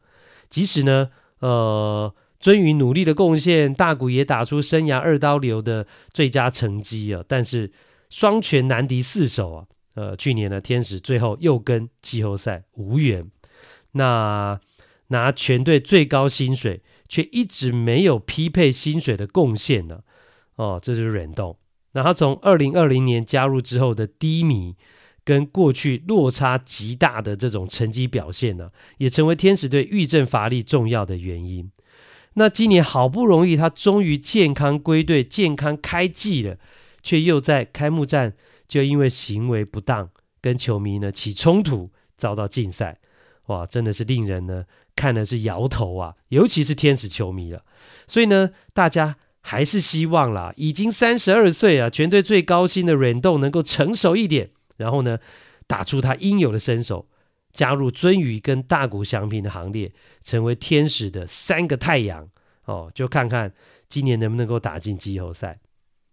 [0.49, 2.14] 即使呢，呃。
[2.40, 7.23] 尊宇努力的贡献，大谷也打出生涯二刀流的最佳成绩啊！
[7.29, 7.70] 但是
[8.09, 9.66] 双拳难敌四手啊！
[9.92, 13.31] 呃，去年的天使最后又跟季后赛无缘。
[13.92, 14.59] 那
[15.09, 20.01] 拿全队最高薪水，却一直没有匹配薪水的贡献呢？
[20.55, 21.59] 哦，这就是忍动。
[21.92, 24.77] 那他从二零二零年加入之后的低迷，
[25.25, 31.68] 跟过去落差极大的这种成绩表现呢，也成为天使队郁症乏力重要的原因。
[32.35, 36.59] 那今年好不容易，他终于健康归队、健康开季了，
[37.03, 38.35] 却又在开幕战
[38.68, 43.01] 就因为行为不当跟球迷呢起冲突，遭到禁赛。
[43.46, 44.64] 哇，真的是令人呢
[45.00, 46.14] 看的是摇头啊！
[46.28, 47.64] 尤其是天使球迷了。
[48.06, 55.18] 所以呢，大家还是希望啦，已经三十二岁啊，全队最高薪的忍动能够成熟一点，然后呢，
[55.66, 57.06] 打出他应有的身手。
[57.52, 62.28] 加入尊宇跟大谷翔平的行列，成为天使的三个太阳
[62.66, 63.52] 哦，就看看
[63.88, 65.58] 今年能不能够打进季后赛。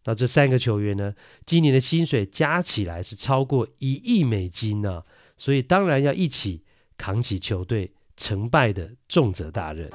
[0.05, 1.13] 那这三个球员呢，
[1.45, 5.03] 今年的薪水加起来是超过一亿美金呢，
[5.35, 6.63] 所以当然要一起
[6.97, 9.89] 扛起球队成败的重责大任。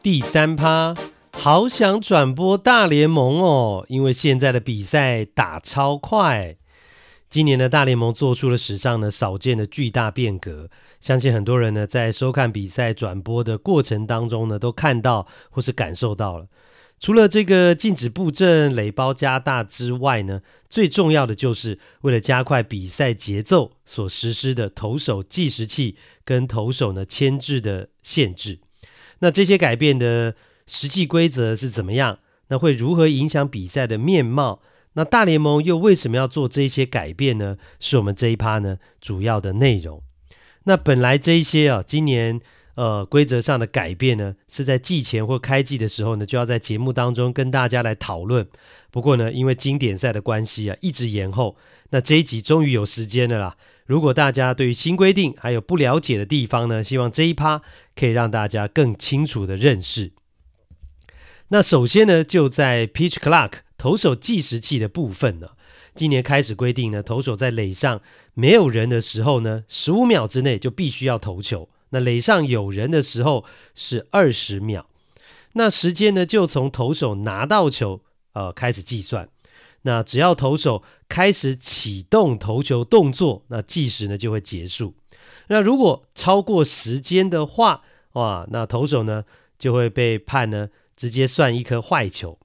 [0.00, 0.94] 第三趴。
[1.36, 6.56] 好想转播大联盟哦，因为现在的比赛打超快。
[7.28, 10.70] 今年的大联盟做出了史上呢少见的巨大变革，
[11.00, 16.46] 相信很多人呢在收看比赛转播的过程当中呢都看到或是感受到了。
[17.00, 28.60] 除了这个禁止布阵、垒包加大之外呢，最重要的就是为了加快比赛节奏所实施的投手计时器跟投手呢牵制的限制。
[29.18, 30.34] 那这些改变的
[30.66, 32.20] 实际规则是怎么样？
[32.48, 34.62] 那会如何影响比赛的面貌？
[34.94, 37.58] 那大联盟又为什么要做这些改变呢？
[37.80, 40.02] 是我们这一趴呢主要的内容。
[40.64, 42.40] 那本来这一些啊，今年。
[42.74, 48.46] 呃，规则上的改变呢，是在季前或开季的时候呢，就要在节目当中跟大家来讨论。
[48.90, 51.56] 不过呢，因为经典赛的关系啊，一直延后。
[51.90, 53.56] 那这一集终于有时间了啦。
[53.86, 57.62] 如果大家对于新规定还有不了解的地方呢，希望这一趴
[57.94, 60.10] 可以让大家更清楚的认识。
[61.48, 65.50] 那首先呢，就在 Pitch Clock 投手计时器的部分呢，
[65.94, 68.00] 今年开始规定呢，投手在垒上
[68.32, 71.68] 没有人的时候呢，十五秒之内就必须要投球。
[71.94, 73.44] 那垒上有人的时候
[73.76, 74.86] 是二十秒，
[75.52, 78.00] 那时间呢就从投手拿到球
[78.32, 79.28] 呃开始计算。
[79.82, 84.94] 那只要投手开始启动投球动作，那计时呢就会结束。
[85.46, 87.82] 那如果超过时间的话，
[88.14, 89.24] 哇，那投手呢
[89.56, 92.40] 就会被判呢直接算一颗坏球。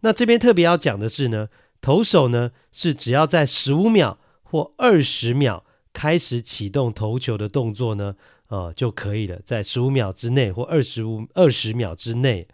[0.00, 1.48] 那这边特别要讲的是呢，
[1.80, 8.16] 投手呢是只要在十五秒或二十秒开始启动投球的动作呢。
[8.50, 12.48] 呃，就可以了，在十五秒之内或二十五二十秒之内，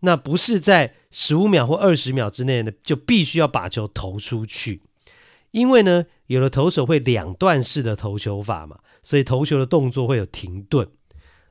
[0.00, 4.82] 那不是在十五秒或二十秒之内呢，就必须要把球投出去，
[5.50, 10.88] 因为呢，有的投手会两段式的投球法嘛，所以投球的动作会有停顿。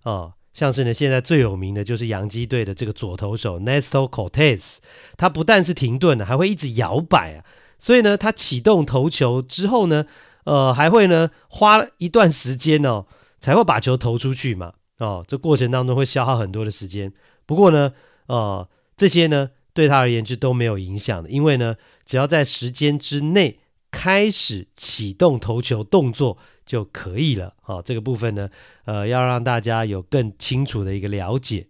[0.04, 4.78] 哦、像是呢，现在最有名的就是洋基队的这个左投手 Nestor Cortez，
[5.18, 7.44] 他不但是停顿了，还会一直摇摆啊，
[7.78, 10.06] 所以呢，他启动投球之后呢，
[10.46, 13.06] 呃，还会呢花一段时间哦。
[13.42, 14.72] 才会把球投出去嘛？
[15.00, 17.12] 哦，这过程当中会消耗很多的时间。
[17.48, 17.92] 不过呢，
[18.28, 21.76] 呃，这些呢对他而言就都没有影响的，因为呢，
[22.06, 27.56] 只要在时间之内开始启动投球动作就可以了。
[27.66, 28.48] 哦，这个部分呢，
[28.86, 31.68] 呃，要让大家有更清楚的一个了解。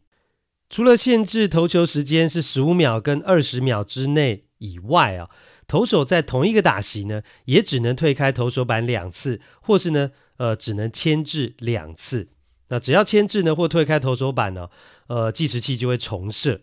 [0.70, 5.30] 除了限制投球时间是十五秒跟二十秒之内以外啊，
[5.68, 10.12] 投手在同一个打席呢，也只能退开投手板两次，或是呢。
[10.42, 12.30] 呃，只能牵制两次。
[12.70, 14.70] 那只要牵制呢，或退开投手板呢，
[15.06, 16.62] 呃，计时器就会重设。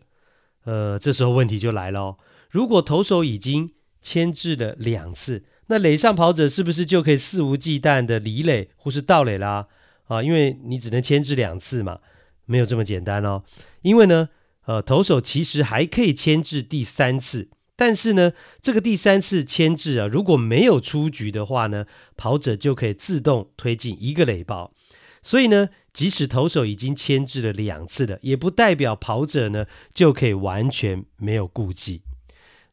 [0.64, 2.16] 呃，这时候问题就来了哦。
[2.50, 3.70] 如果投手已经
[4.02, 9.68] 牵制了两次，那垒上跑者是不是就可以肆无忌惮的离垒或是盗垒啦？
[10.08, 12.00] 啊，因为你只能牵制两次嘛，
[12.46, 13.44] 没有这么简单哦。
[13.82, 14.30] 因为呢，
[14.66, 17.48] 呃，投手其实还可以牵制第三次。
[17.80, 21.86] 但是呢，这个第三次牵制啊，如果没有出局的话呢，
[22.16, 24.74] 跑者就可以自动推进一个垒包。
[25.22, 32.02] 所以呢，即使投手已经牵制了两次了，也不代表跑者呢就可以完全没有顾忌。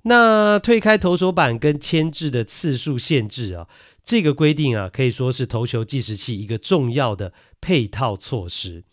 [0.01, 3.67] 那退开投手板跟牵制的次数限制啊，
[4.03, 8.83] 这个规定啊，可以说是投球计时器一个重要的配套措施。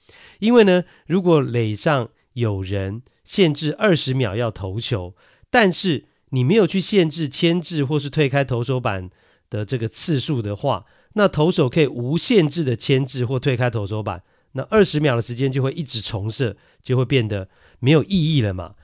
[0.40, 5.14] 因为呢，如果垒上有人限制二十秒要投球。
[5.52, 9.10] 但是你没有去限制牵制或是退开投手板
[9.50, 18.76] 的这个次数的话，那投手可以无限制的牵制或退开投手板，那二十秒的时间就会一直重设，就会变得没有意义了嘛。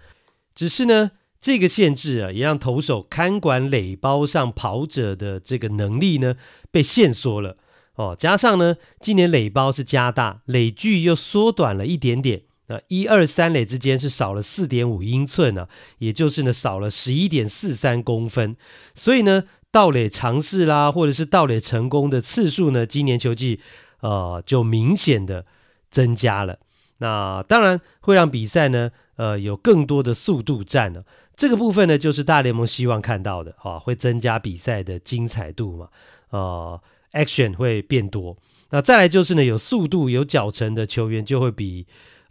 [0.55, 6.37] 只是呢，这个限制啊，也让投手看管垒包上跑者的这个能力呢
[6.71, 7.57] 被限缩了
[7.95, 8.15] 哦。
[8.19, 12.43] 加上呢，今年垒包是加大，垒距又缩短了一点点。
[12.71, 15.67] 那一二三垒之间是少了四点五英寸啊，
[16.01, 18.57] 也就是呢少了十一点四三公分，
[18.95, 23.61] 所以呢盗垒尝试啦，或者是盗垒成功的次数呢，今年球季
[24.01, 25.47] 呃就明显的
[25.91, 26.59] 增加了。
[26.99, 31.05] 那当然会让比赛呢呃有更多的速度战了，
[31.35, 35.89] 这个部分呢就是大联盟希望看到的啊，会增加比赛的精彩度嘛，
[36.29, 36.79] 呃
[37.13, 38.37] ，action 会变多。
[38.71, 41.87] 那再来就是呢有速度有脚程的球员就会比。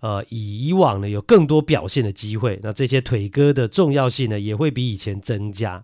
[0.08, 5.84] 呃，以以往呢有更多表现的机会，那这些腿哥的重要性呢也会比以前增加。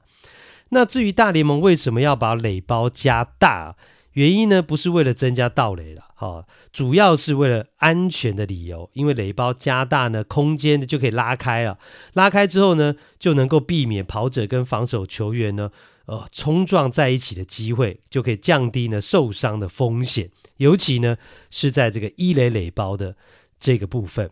[0.69, 3.75] 那至于大联盟为什么要把垒包加大，
[4.13, 8.89] 原因呢不是为了增加盗垒了，哈、主要是为了安全的理由。
[8.93, 11.77] 因为垒包加大呢，空间就可以拉开了，
[12.13, 15.69] 拉开之后呢，就能够避免跑者跟防守球员呢，
[16.05, 20.29] 呃，冲撞在一起的机会，就可以降低呢受伤的风险。
[20.57, 21.17] 尤其呢
[21.49, 23.17] 是在这个一垒垒包的。
[23.63, 24.29] 这个部分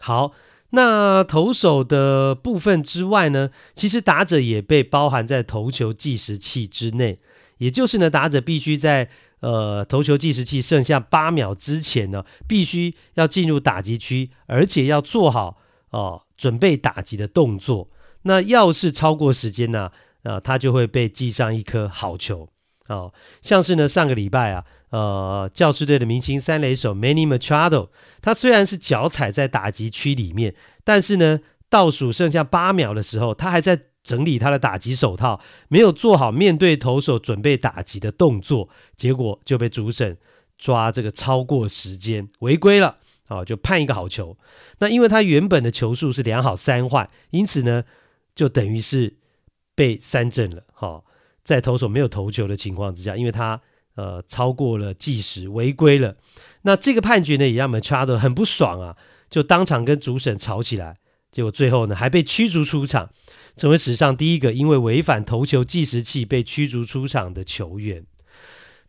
[0.00, 0.32] 好，
[0.70, 7.20] 那投手的部分之外呢，其实打者也被包含在投球计时器之内，
[7.58, 15.58] 也就是呢，打者必须在呃投球计时器剩下八秒之前呢，必须要进入打击区，而且要做好
[15.90, 17.88] 哦准备打击的动作。
[18.22, 19.92] 那要是超过时间呢，
[20.24, 22.48] 啊，他就会被记上一颗好球。
[22.88, 27.88] 哦，像是呢上个礼拜啊，呃，教士队的明星三垒手 Manny Machado，
[28.20, 31.40] 他虽然是脚踩在打击区里面，但是呢
[31.70, 40.18] 倒数剩下八秒的时候，他还在整理他的打击手套，没有做好面对投手准备打击的动作，结果就被主审
[40.58, 44.36] 抓这个超过时间违规了，啊、 哦，就判一个好球。
[44.80, 47.84] 那因为他原本的球数是两好三坏，因此呢，
[48.34, 49.16] 就等于是
[49.74, 51.04] 被三振了，哈、哦。
[51.42, 53.60] 在投手没有投球的情况之下，因为他
[53.94, 56.16] 呃超过了计时违规了，
[56.62, 58.96] 那这个判决呢也让 Machado 很不爽啊，
[59.28, 60.96] 就当场跟主审吵起来，
[61.30, 63.10] 结果最后呢还被驱逐出场，
[63.56, 68.04] 成为史上第一个因为违反投球计时器被驱逐出场的球员。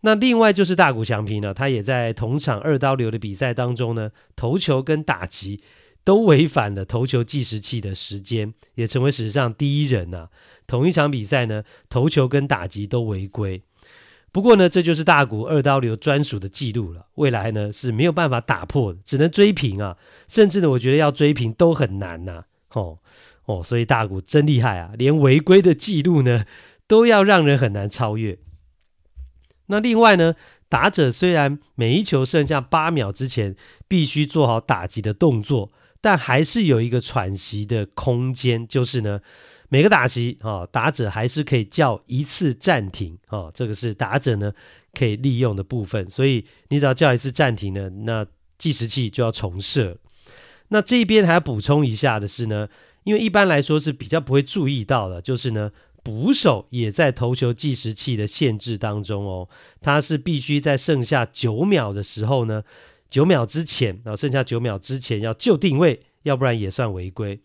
[0.01, 5.61] 那另外就是大谷翔平呢，他也在同场二刀流的比赛当中呢，投球跟打击。
[6.05, 10.29] 都违反了投球计时器的时间，也成为史上第一人呐、啊。
[10.67, 13.63] 同一场比赛呢，投球跟打击都违规。
[14.33, 17.05] 不过呢，这就是大股二刀流专属的记录了。
[17.15, 19.95] 未来呢是没有办法打破，只能追平啊。
[20.27, 22.45] 甚至呢，我觉得要追平都很难呐、啊。
[22.73, 22.99] 哦
[23.45, 26.43] 哦，所以大股真厉害啊，连违规的记录呢
[26.87, 28.39] 都要让人很难超越。
[29.67, 30.35] 那另外呢，
[30.67, 33.55] 打者虽然每一球剩下八秒之前
[33.87, 35.71] 必须做好打击的动作。
[36.01, 39.21] 但还是有一个喘息的空间，就是呢，
[39.73, 44.53] 每个打击啊，打者还是可以叫一次暂停啊，这个是打者呢
[44.93, 46.07] 可以利用的部分。
[46.07, 48.23] 所以你只要叫一次暂停呢，那
[48.59, 49.97] 计时器就要重设。
[50.67, 52.69] 那这边还要补充一下的是呢，
[53.03, 55.71] 因为一般来说是比较不会注意到的，就是呢，
[56.03, 59.49] 捕手也在投球计时器的限制当中哦，
[59.81, 62.63] 他是必须在剩下九秒的时候呢。
[63.09, 67.39] 九秒之前，然后剩下九秒之前要就定位，要不然也算违规。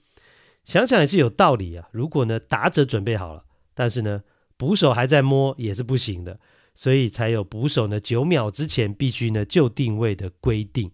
[0.69, 1.89] 想想也是有道理啊。
[1.93, 3.43] 如果呢打者准备好了，
[3.75, 4.23] 但是呢
[4.59, 6.39] 捕手还在摸也是不行的，
[6.75, 10.91] 所以才有捕手呢九秒之前必须呢就定位的规定。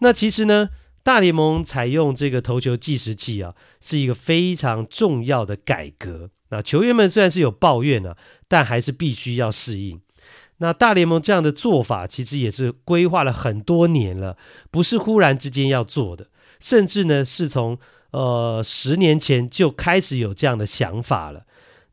[0.00, 0.68] 那其实呢
[1.02, 6.28] 大联盟采用这个投球计时器啊，是一个非常重要的改革。
[6.50, 8.14] 那球员们虽然是有抱怨啊，
[8.46, 9.98] 但还是必须要适应。
[10.58, 14.36] 那大联盟这样的做法，其实也是规划了很多年了，
[14.70, 16.28] 不是忽然之间要做的，
[16.60, 17.78] 甚至呢是从
[18.14, 21.44] 呃十年前就开始有这样的想法了。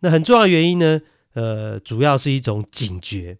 [0.02, 1.02] 那很重要的原因呢，
[1.34, 3.38] 呃，主要是一种警觉。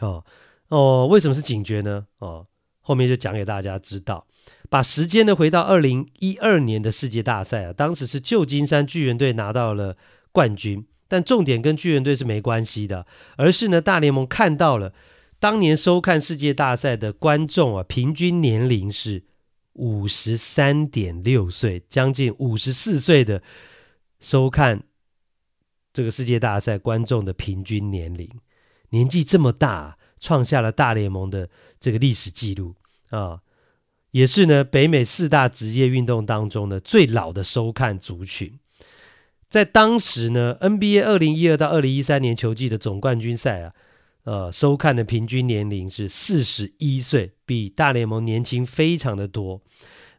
[0.00, 0.24] 哦
[0.68, 2.06] 哦，为什么是警觉呢？
[2.18, 2.46] 哦，
[2.80, 4.26] 后面就讲给大家知道。
[4.70, 9.96] 把时间呢回到二零一二年的世界大赛啊，当时是旧金山巨人队拿到了
[10.32, 10.86] 冠军。
[11.06, 13.06] 但重点跟巨人队是没关系的，
[13.36, 14.92] 而是呢，大联盟看到了
[15.38, 19.22] 当年收看世界大赛的观众啊，平均年龄是
[19.74, 23.42] 五十三点六岁，将近五十四岁的
[24.18, 24.82] 收看
[25.92, 28.28] 这个世界大赛观众的平均年龄，
[28.90, 31.48] 年纪这么大，创下了大联盟的
[31.78, 32.74] 这个历史记录
[33.10, 33.40] 啊，
[34.12, 38.58] 也是呢北美四大职业运动当中呢最老的收看族群。
[39.48, 43.72] 在当时呢，NBA 二零一二到二零一三年球季的总冠军赛啊，
[44.24, 49.60] 呃，收看的平均年龄是四十一岁，比大联盟年轻非常的多。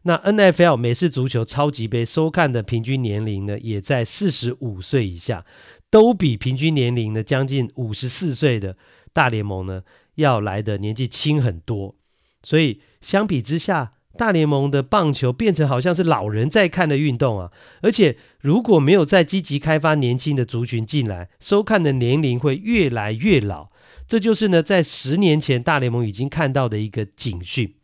[0.02, 5.44] 那 NFL 美式足球超级杯收看的平均年龄呢，也在四十五岁以下，
[5.90, 8.76] 都比平均年龄呢将近五十四岁的
[9.12, 9.82] 大联盟呢
[10.14, 11.96] 要来的年纪轻很多。
[12.44, 17.50] 所以相比之下，大联盟的棒球变成好像是老人在看的运动啊，
[17.82, 23.70] 而且如果没有再积极开发年轻的族群进来，收看的年龄会越来越老。
[24.06, 27.74] 这就是呢，在十年前大联盟已经看到的一个警讯。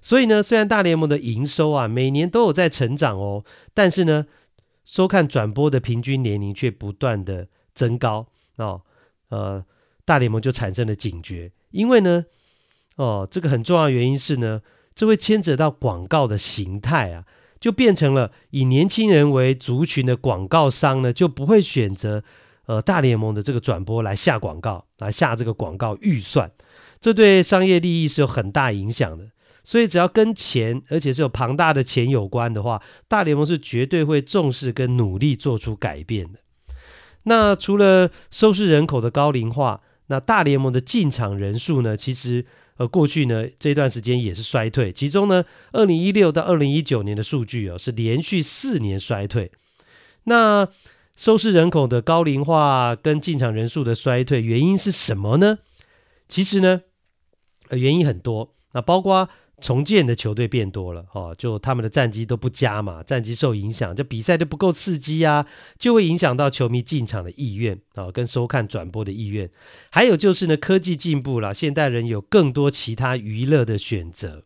[0.00, 3.44] 所以呢，虽然大联盟的营收啊每年都有在成长哦，
[3.74, 4.26] 但是呢，
[4.84, 8.82] 收看转播的平均年龄却不断的增高哦。
[9.28, 9.64] 呃，
[10.04, 12.24] 大联盟就产生了警觉，因为呢，
[12.96, 14.62] 哦，这个很重要原因是呢。
[14.98, 17.26] 这会牵扯到广告的形态啊，
[17.60, 22.24] 就变成了以年轻人为族群的广告商呢，就不会选择
[22.66, 26.50] 呃大联盟的这个转播来下广告，来下这个广告预算，
[27.00, 29.28] 这对商业利益是有很大影响的。
[29.64, 36.38] 所以只要跟钱，而且是有庞大的钱有关的话，大联盟是绝对会重视跟努力做出改变的。
[37.24, 42.46] 那除了收视人口的高龄化，那大联盟的进场人数呢，其实。
[42.78, 45.42] 呃过去呢，这段时间也是衰退，其中呢，
[45.72, 49.50] 二零一六到二零一九年的数据哦，是连续四年衰退。
[50.24, 50.68] 那
[51.16, 55.58] 收视人口的高龄化跟进场人数的衰退，原因是什么呢？
[56.28, 56.82] 其实呢，
[57.68, 65.46] 呃，原因很多，那包括重建的球队变多了，哦，就他们的战绩都不佳嘛，战绩受影响，这比赛就不够刺激啊，
[65.78, 69.50] 就会影响到球迷进场的意愿啊、哦，跟收看转播的意愿。
[69.90, 74.44] 还有就是呢，科技进步了，现代人有更多其他娱乐的选择。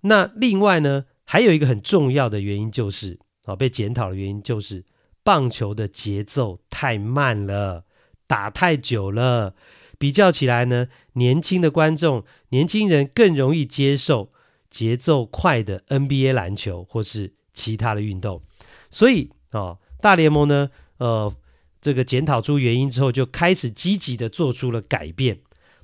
[0.00, 4.82] 那另外呢，还有一个很重要的原因就是啊、哦，被检讨的原因就是
[5.24, 7.84] 棒球的节奏太慢了，
[8.28, 9.56] 打太久了。
[9.98, 14.32] 比较起来呢，年轻的观众、年轻人更容易接受
[14.68, 18.42] 节奏快的 NBA 篮球或是其他的运动，
[18.90, 20.68] 所以、哦，大联盟呢，
[20.98, 21.32] 呃，
[21.80, 25.38] 这个检讨出原因之后，就开始积极的做出了改变，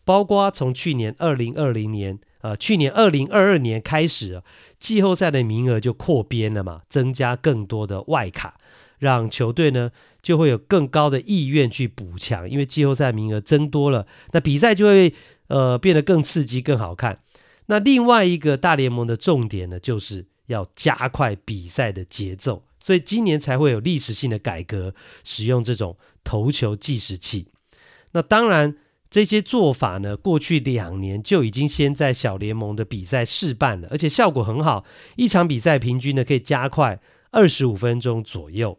[0.05, 4.43] 包括从去年二零二零年，呃，去年二零二二年开始，
[4.81, 8.60] 季后赛的名额就扩编了嘛，增加更多的外卡，
[9.01, 9.91] 让球队呢。
[10.23, 15.15] 就会有更高的意愿去补强，因为季后赛名额增多了，那比赛就会
[15.47, 17.19] 呃变得更刺激、更好看。
[17.69, 24.95] 那另外一个大联盟的重点呢，就是要加快比赛的节奏，所以今年才会有历史性的改革，
[25.25, 27.47] 使用这种投球计时器。
[28.13, 28.77] 那当然，
[29.09, 34.85] 这些做法呢，过去两年就已经先在小联盟的比赛试办了，而且效果很好，
[35.17, 38.79] 一场比赛平均呢可以加快二十五分钟左右。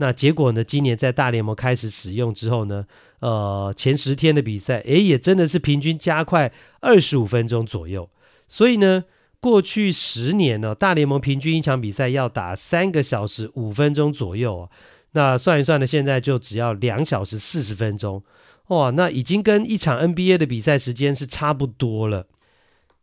[0.00, 0.64] 那结果呢？
[0.64, 2.86] 今年在大联盟开始使用之后呢，
[3.18, 8.08] 呃，前十天的比赛，诶，也真的是平均加快二十五分钟左右。
[8.48, 9.04] 所以呢，
[9.40, 14.70] 过去十年呢，大联盟平均一场比赛要打三个小时五分钟左右啊。
[15.12, 18.22] 那算一算呢，现在就只要两小时四十分钟，
[18.68, 22.26] 哇，那已经跟一场 NBA 的比赛时间是差不多了。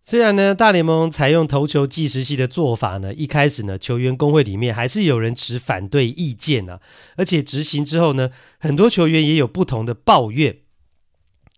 [0.09, 6.79] 虽然呢，大联盟采用投球计时器的做法呢，一开始呢，球员工会里面还是有人持反对意见啊，
[7.17, 10.59] 而且执行之后呢，很多球员也有不同的抱怨。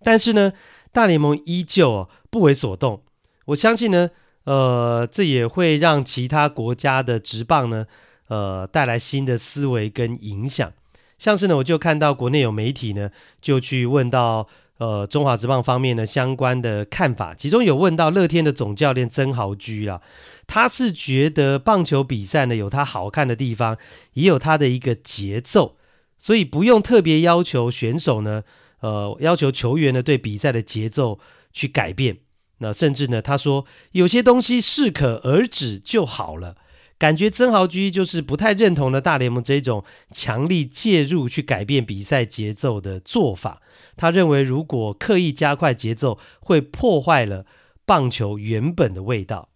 [0.04, 0.52] 但是呢，
[0.92, 3.04] 大联盟依旧哦不为所动。
[3.46, 4.10] 我相信呢，
[4.46, 7.86] 呃，这也会让其他国家的职棒呢，
[8.30, 10.74] 呃，带来新的思维跟影响。
[11.20, 14.48] 像是呢，我就看到国内有媒体呢，就去问到。
[14.80, 20.02] 呃，中华职棒方面呢，相关的看法，其中有问到乐天的总教练曾豪居啦，
[20.48, 23.78] 他是觉得棒球比赛呢有它好看的地方，
[24.14, 25.76] 也有它的一个节奏，
[26.18, 28.44] 所以不用特别要求选手呢，
[28.80, 31.20] 呃，要求球员呢对比赛的节奏
[31.52, 32.20] 去改变，
[32.60, 36.56] 那甚至呢，他说有些东西适可而止就好了。
[37.00, 43.62] 感觉曾豪居就是不太认同了大联盟这种强力介入去改变比赛节奏的做法。
[43.96, 47.46] 他认为，如果刻意加快节奏，会破坏了
[47.86, 49.48] 棒球原本的味道。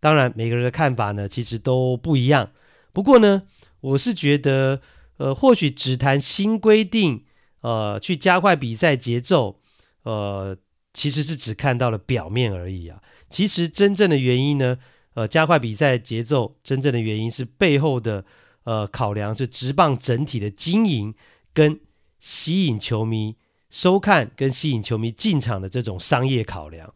[0.00, 2.50] 当然，每个人的看法呢，其实都不一样。
[2.92, 3.44] 不过呢，
[3.80, 4.80] 我是觉得，
[5.18, 7.24] 呃，或许只谈新规定，
[7.60, 9.60] 呃，去加快比赛节奏，
[10.02, 10.56] 呃，
[10.92, 13.00] 其实是只看到了表面而已啊。
[13.30, 14.78] 其实真正的原因呢？
[15.16, 18.22] 呃，加快比赛节奏，真正的原因是背后的
[18.64, 21.14] 呃考量是职棒整体的经营
[21.54, 21.80] 跟
[22.20, 23.34] 吸引球迷
[23.70, 26.92] 收看跟吸引球迷进场的这种商业考量。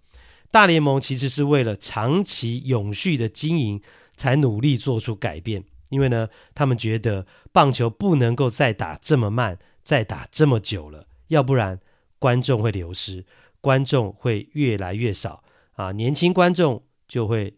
[0.50, 3.80] 大联盟其实是为了长期永续的经营
[4.16, 11.80] 才努力做出改变，因为呢，他们觉得棒球不能够再打这么慢，再打这么久了，要不然
[12.18, 13.24] 观众会流失，
[13.62, 15.42] 观众会越来越少
[15.72, 17.54] 啊，年轻观众就会。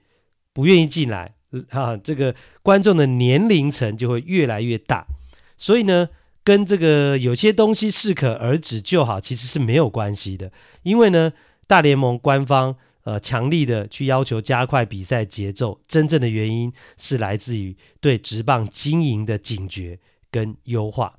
[0.52, 1.34] 不愿意进来
[1.70, 5.06] 啊，这个观众的年龄层就会越来越大，
[5.56, 6.08] 所以呢，
[6.44, 10.50] 跟这个有些东西适可而止就好，其实是没有关系的。
[10.82, 11.32] 因为呢，
[11.66, 12.74] 大联盟官方
[13.04, 19.98] 呃强力的去要求加快比赛节奏，真正的原因是来自于对职棒经营的警觉
[20.30, 21.14] 跟优化。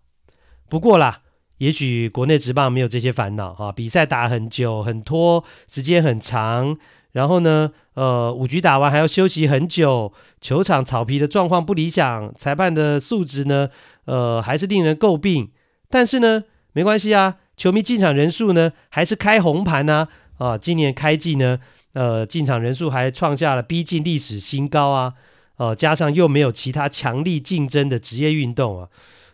[0.68, 1.22] 不过啦，
[1.58, 6.78] 也许国内职棒没有这些烦恼哈，比赛打很久很拖，时间很长。
[7.14, 10.12] 然后呢，呃，五局打完还要休息很久，
[10.42, 13.70] 球场草皮的状况不理想，裁判的素质呢，
[14.06, 15.52] 呃，还是令人诟病。
[15.92, 16.44] 但是呢，
[16.74, 20.08] 没关系啊，球迷进场人数呢，还是开红盘呐，
[20.40, 21.60] 啊，今年开季呢，
[21.94, 25.14] 呃，进场人数还创下了逼近历史新高啊，
[25.58, 28.90] 呃，加上又没有其他强力竞争的职业运动啊，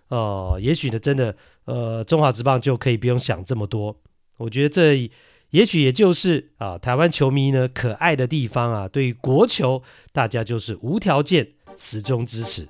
[0.09, 3.95] 呃，也许呢，真的，呃，中华职棒就可以不用想这么多。
[4.35, 5.09] 我觉得这。
[5.51, 9.81] 也许也就是啊，台湾球迷呢可爱的地方啊，对于国球，
[10.11, 12.67] 大家就是无条件死忠支持。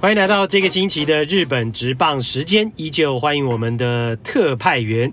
[0.00, 5.12] 欢迎来到这个星期的日本直棒时间，依旧欢迎我们的特派员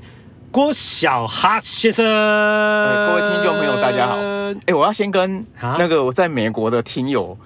[0.50, 2.06] 郭小哈先生。
[2.06, 4.16] 各位听众朋友，大家好。
[4.66, 7.38] 哎，我要先跟那个我在美国的听友。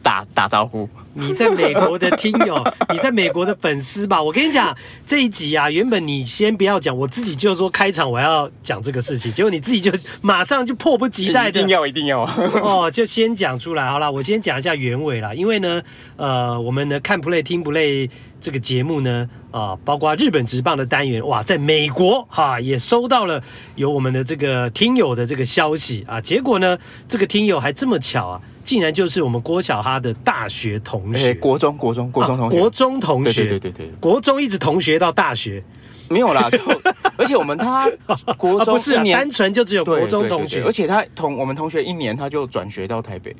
[0.00, 0.88] 打打招呼。
[1.18, 4.22] 你在美国的听友， 你在美国的粉丝吧？
[4.22, 12.22] 我跟你讲，这一集啊，原本你先不要讲，我自己就说开场我要讲这个事情，结果你自己就马上就迫不及待的，一定要一定要
[12.62, 14.10] 哦，就先讲出来好了。
[14.10, 15.82] 我先讲一下原委啦，因为呢，
[16.16, 18.08] 呃，我们的看 play 听 play
[18.40, 23.42] 这个节目呢，啊、呃，包括日本职棒的单元，哇，在美国哈、啊、也收到了
[23.74, 28.40] 有我们的这个听友的这个消息啊，结果呢，这个听友还这么巧啊。
[28.64, 35.62] 竟然就是我们郭小哈的大学同学，国中国中国中同学，国中同学，对对对国中一直同学到大学，
[36.08, 36.58] 没有啦，就
[37.16, 37.90] 而且我们他
[38.36, 43.34] 国中不是单纯就只有国中同学，而且他同我们同学一年他就转学到台北，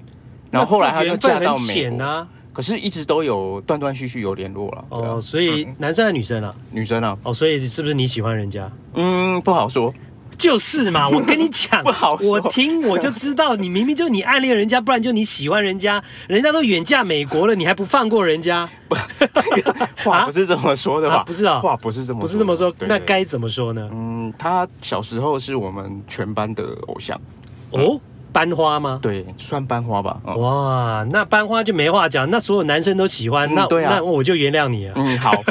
[0.51, 4.85] 然后后来他就嫁到美国，可是一直都有断断续续有联络了。
[4.89, 6.55] 哦，所以男生还是女生啊？
[6.73, 7.17] 女生啊？
[7.23, 8.69] 哦，所以是不是你喜欢人家？
[8.95, 9.95] 嗯，不好说。
[10.39, 12.17] 就是嘛， 我跟你讲，不好。
[12.23, 18.69] 我听我就知道，你明明就你暗恋人家，不然就你喜欢人家，人家都远嫁美国了，你还不放过人家？
[20.05, 21.25] 话不是这么说的吧？
[21.27, 23.89] 不是啊，话不是这么不是这么说，那该怎么说呢？
[23.93, 27.21] 嗯，他小时候是我们全班的偶像。
[27.73, 28.01] 哦，
[28.33, 28.99] 班花吗？
[29.03, 30.19] 对，算班花吧。
[30.37, 34.95] 哇，那班花就没话讲，那所有男生都喜欢，那那我就原谅你了。
[34.97, 35.33] 嗯，好。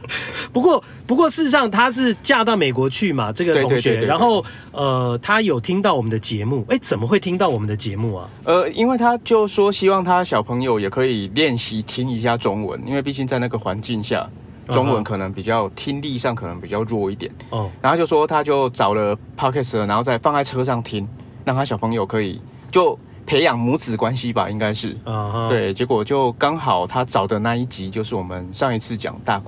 [0.52, 3.32] 不过，不过，事实上，她是嫁到美国去嘛？
[3.32, 8.28] 这个同学，对对对对对，然后，呃，她有听到我们的节目，哎，怎么会听到我们的节目啊？
[8.44, 14.28] 呃，因为他就说希望他小朋友也可以练习听一下中文，因为毕竟在那个环境下，
[14.68, 17.30] 中文可能比较听力上可能比较弱一点。
[17.50, 21.06] 哦，然后就说他就找了 Podcast，然后再放在车上听，
[21.44, 22.40] 让他小朋友可以
[22.70, 24.96] 就培养母子关系吧，应该是。
[25.04, 29.38] 啊，对，结果就刚好他找的那一集就是我们上一次讲大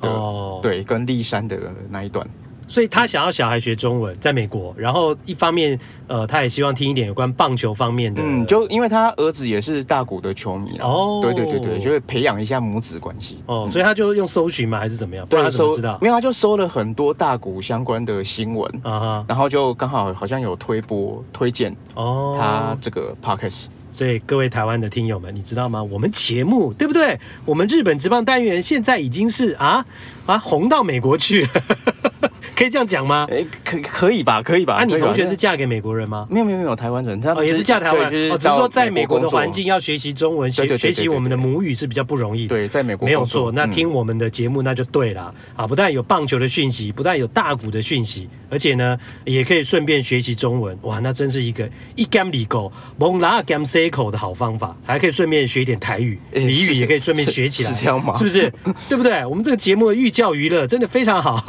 [0.00, 0.08] 谷。
[0.08, 2.26] 哦，对，跟立山的那一段，
[2.66, 15.26] 所以他想要小孩学中文，在美国，然后一方面，呃，他也希望听一点有关棒球方面的，嗯，就因为他儿子也是大谷的球迷哦，对对对对，就会培养一下母子关系哦，所以他就用搜寻嘛，还是怎么样？
[15.26, 15.98] 不然他怎么知道？
[16.00, 23.66] 没有，他就搜了很多大谷相关的新闻啊，然后就刚好好像有推播推荐哦，他这个 podcast。
[23.92, 25.82] 所以各位台湾的听友们，你知道吗？
[25.82, 27.18] 我们节目对不对？
[27.44, 29.84] 我们日本职棒单元现在已经是啊
[30.30, 31.48] 啊红到美国去了。
[32.56, 33.26] 可以这样讲吗？
[33.30, 34.76] 哎，可可以吧，可以吧？
[34.80, 36.26] 那你同学是嫁给美国人吗？
[36.30, 42.46] 没有没有没有，台湾人，哦也是嫁台湾人，哦只是说在美国的环境要学习中文，学学习我们的母语是比较不容易。
[42.46, 43.50] 对，在美国没有错。
[43.50, 45.66] 那听我们的节目那就对了啊！
[45.66, 50.76] 不但有棒球的讯息，不但有大鼓的讯息，而且呢也可以顺便学习中文。
[50.82, 51.66] 哇，那真是一个
[51.96, 56.40] 一 gam 里狗蒙拉干塞口的好方法，还可以顺便学一点台语、俚
[56.72, 58.12] 语，也可以顺便学起来，是这样吗？
[58.18, 58.52] 是不是？
[58.86, 59.24] 对不对？
[59.24, 61.42] 我们这个节目的寓教娱乐，真的非常好。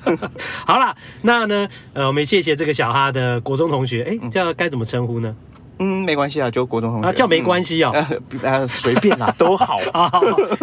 [0.64, 5.36] 好了，那呢，呃，我们谢谢这个小哈的国中同学，哎，叫该怎么称呼呢？
[5.78, 7.06] 嗯，没关系啊，就国中同学。
[7.08, 7.92] 啊，叫没关系哦，
[8.42, 10.10] 呃，随便啦， 都好啊。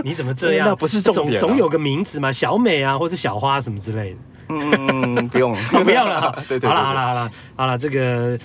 [0.03, 0.69] 你怎么这样？
[0.69, 4.17] 那不是重点，总有个名字嘛，小美啊，或者小花什么之类的。
[4.49, 6.43] 嗯，不用，不要了。
[6.49, 8.35] 对对，好了好了好了好了，这个。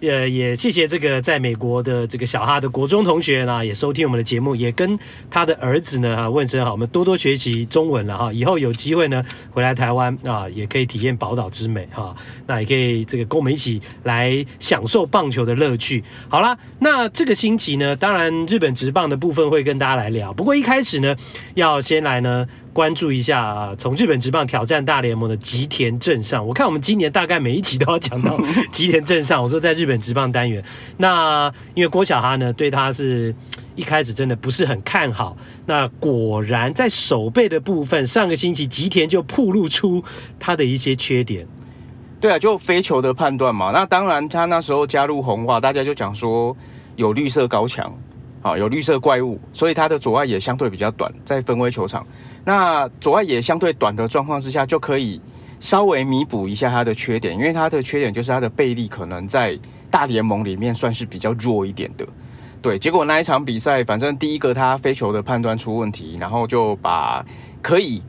[0.00, 4.98] 呃，也谢谢这个在美国的这个小哈的国中同学呢，也收听我们的节目，也跟
[5.30, 12.14] 他的儿子呢哈问声好，我们多多学习中文了哈，以后有机会呢回来台湾啊，也可以体验宝岛之美哈，
[12.46, 16.04] 那也可以这个跟我们一起来享受棒球的乐趣。
[16.28, 21.16] 好啦，那这个星期呢，当然日本职棒的部分会跟大家来聊，不过一开始呢，
[21.54, 22.46] 要先来呢。
[22.76, 28.38] 关注一下啊，从日本职棒挑战大联盟的吉田镇上，我看我们今年大概每一集都要讲到
[28.70, 29.42] 吉田镇上。
[29.42, 30.62] 我说在日本职棒单元，
[30.98, 33.34] 那因为郭小哈呢对他是
[33.76, 40.04] 一开始真的不是很看好，那果然在守备的部分，上个星期吉田就暴露出
[40.38, 41.46] 他的一些缺点。
[42.20, 43.70] 对啊，就飞球的判断嘛。
[43.70, 46.54] 那当然他那时候加入红袜，大家就讲说
[46.96, 47.90] 有绿色高墙，
[48.42, 52.06] 啊，有绿色怪物，所以他的左外也相对比较短，在分威球场。
[52.46, 55.20] 那左外野相对短的状况之下，就可以
[55.58, 59.58] 稍微弥补一下他的缺点，因为他的缺点就是他的背力可能在
[59.90, 62.06] 大联盟里面算是比较弱一点的。
[62.62, 67.26] 对，结果那一场比赛，反正第一个他飞球的判断出问题，然后就把
[67.60, 68.00] 可以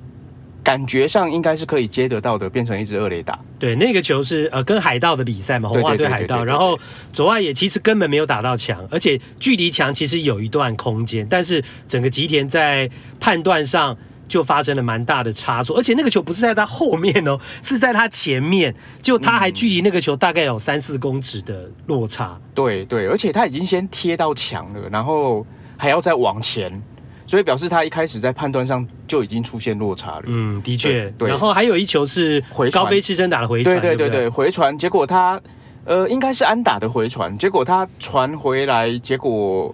[0.63, 3.39] 感觉上应该是可以接得到的，变成一支二垒打。
[3.57, 6.77] 对，那个球是呃跟海盗的比赛嘛，红袜对海盗，然后
[7.11, 12.87] 左外野其实根本没有打到墙，而且距离墙其实有一段空间，但是整个吉田在
[13.19, 13.97] 判断上。
[14.27, 22.39] 就发生了蛮大的差错，而且那个球不是在他后面哦， 是在他前面，就他还距离那个球大概有三四公尺的落差。
[22.53, 25.45] 对对，而且他已经先贴到墙了，然后
[25.77, 26.81] 还要再往前，
[27.25, 30.23] 所以表示他一开始在判断上就已经出现落差了。
[30.25, 31.09] 嗯，的确。
[31.17, 35.39] 对，然后还有一球是高飞起身打的回传，对对对对，回传，结果他
[35.85, 39.73] 呃应该是安打的回传，结果他传回来，结果。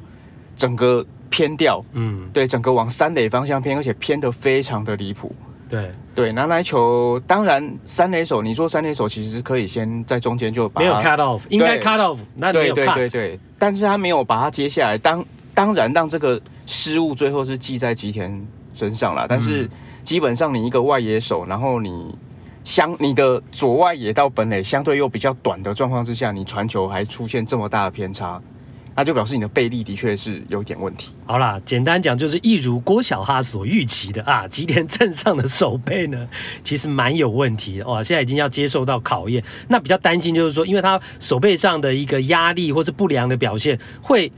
[0.55, 1.03] 整个
[1.33, 5.35] 偏掉，嗯，对，整个往三垒方向偏，而且偏得非常的离谱。
[5.67, 5.89] 对。
[6.13, 15.25] 对，拿来球，当然三垒手，你说三垒手其实是可以先在中间就把没有 cut off，应该 cut off，那没有 cut，对对对对，但是他没有把它接下来，当
[15.55, 19.67] 当然让这个失误最后是记在吉田身上了，但是
[20.03, 22.15] 基本上你一个外野手，然后你
[22.63, 28.39] 相你的左外野到本垒相对又比较短的状况之下，你传球还出现这么大的偏差。
[28.95, 31.13] 那就表示你的背力的确是有点问题。
[31.25, 36.27] 好啦，简单讲就是一如郭小哈所预期的啊，吉田镇上的手背呢，
[36.63, 39.43] 其实蛮有问题的哇，现在已经要接受到考验。
[39.67, 44.31] 那比较担心就是说，因为他手背上的一个压力或是不良的表现，会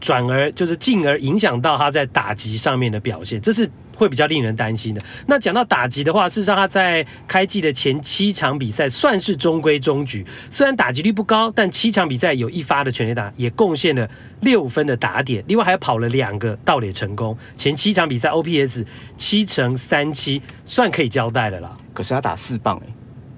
[0.00, 3.70] 转而就是进而影响到他在打击上面的表现，这是。
[3.96, 5.02] 会比较令人担心的。
[5.26, 14.08] 那讲到打击的话，事实上他在开季的前七场比赛算是中规中矩，虽然打击率不高，但七场比赛有一发的全垒打，也贡献了
[14.40, 17.36] 六分的打点，另外还跑了两个盗垒成功。
[17.56, 18.84] 前七场比赛 OPS
[19.16, 21.76] 七乘三七，算可以交代了啦。
[21.92, 22.86] 可是他打四棒哎、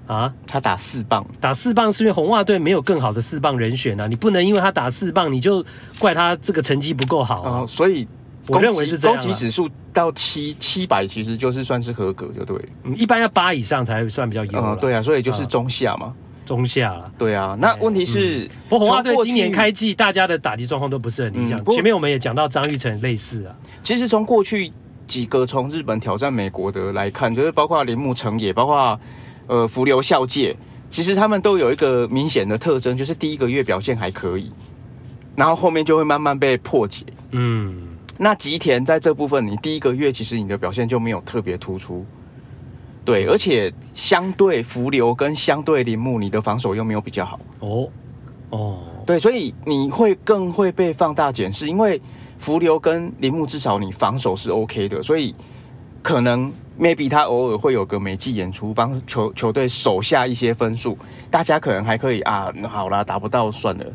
[0.07, 5.63] 欸，啊，他打四棒，打四棒是因为红袜队没有更好的四棒人选啊，你不能因为他打四棒，你就
[5.99, 7.59] 怪他这个成绩不够好啊。
[7.59, 8.07] 呃、所以。
[8.47, 12.57] 我认为是这样，攻击指数到七七百，其实就是算是合格，就对。
[12.83, 14.75] 嗯，一般要八以上才算比较优。
[14.77, 16.13] 对啊，所以就是中下嘛，
[16.45, 17.11] 中下了。
[17.17, 21.59] 对啊，那问题是，嗯、不过红袜队今年开季，大家的打击状况都不是很理想。
[21.59, 23.55] 嗯、前面我们也讲到张玉成类似啊。
[23.83, 24.71] 其实从过去
[25.07, 28.99] 几个从日本挑战美国的来看，就是包括铃木成也，包括
[29.47, 30.55] 呃福流孝介，
[30.89, 34.51] 其实他们都有一个明显的特征，就是第一个月表现还可以，
[35.35, 37.03] 然后后面就会慢慢被破解。
[37.31, 37.86] 嗯。
[38.17, 42.05] 那吉田在这部分，你第一个月其实你的表现就没有特别突出，
[43.05, 47.39] 对，而且相对福流跟相对铃木，你的防守又没有比较好。
[47.59, 47.87] 哦
[48.49, 52.01] 哦，对，所以你会更会被放大检视，因为
[52.39, 55.35] 福流跟铃木至少你防守是 OK 的，所以
[56.01, 60.97] 可能 maybe 他偶尔会有个美技演出，帮球球队守下一些分数，
[61.29, 63.85] 大家可能还可以啊，好啦，达不到算了。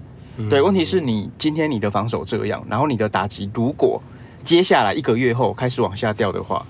[0.48, 4.02] 对，问题是你今天你的防守这样，然后你的打击如果
[4.44, 6.64] 接下来一个月后开始往下掉的话，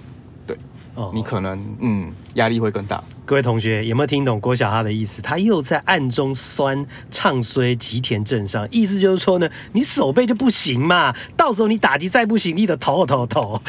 [0.47, 0.57] 对，
[0.95, 3.03] 哦，你可能嗯压力会更大。
[3.25, 5.23] 各位同学有没有听懂郭小哈的意思？
[5.23, 13.63] 他又在暗中酸唱衰吉田正上，意思就是说呢，你手背就不行嘛，到时候你打击再不行，你的头头头，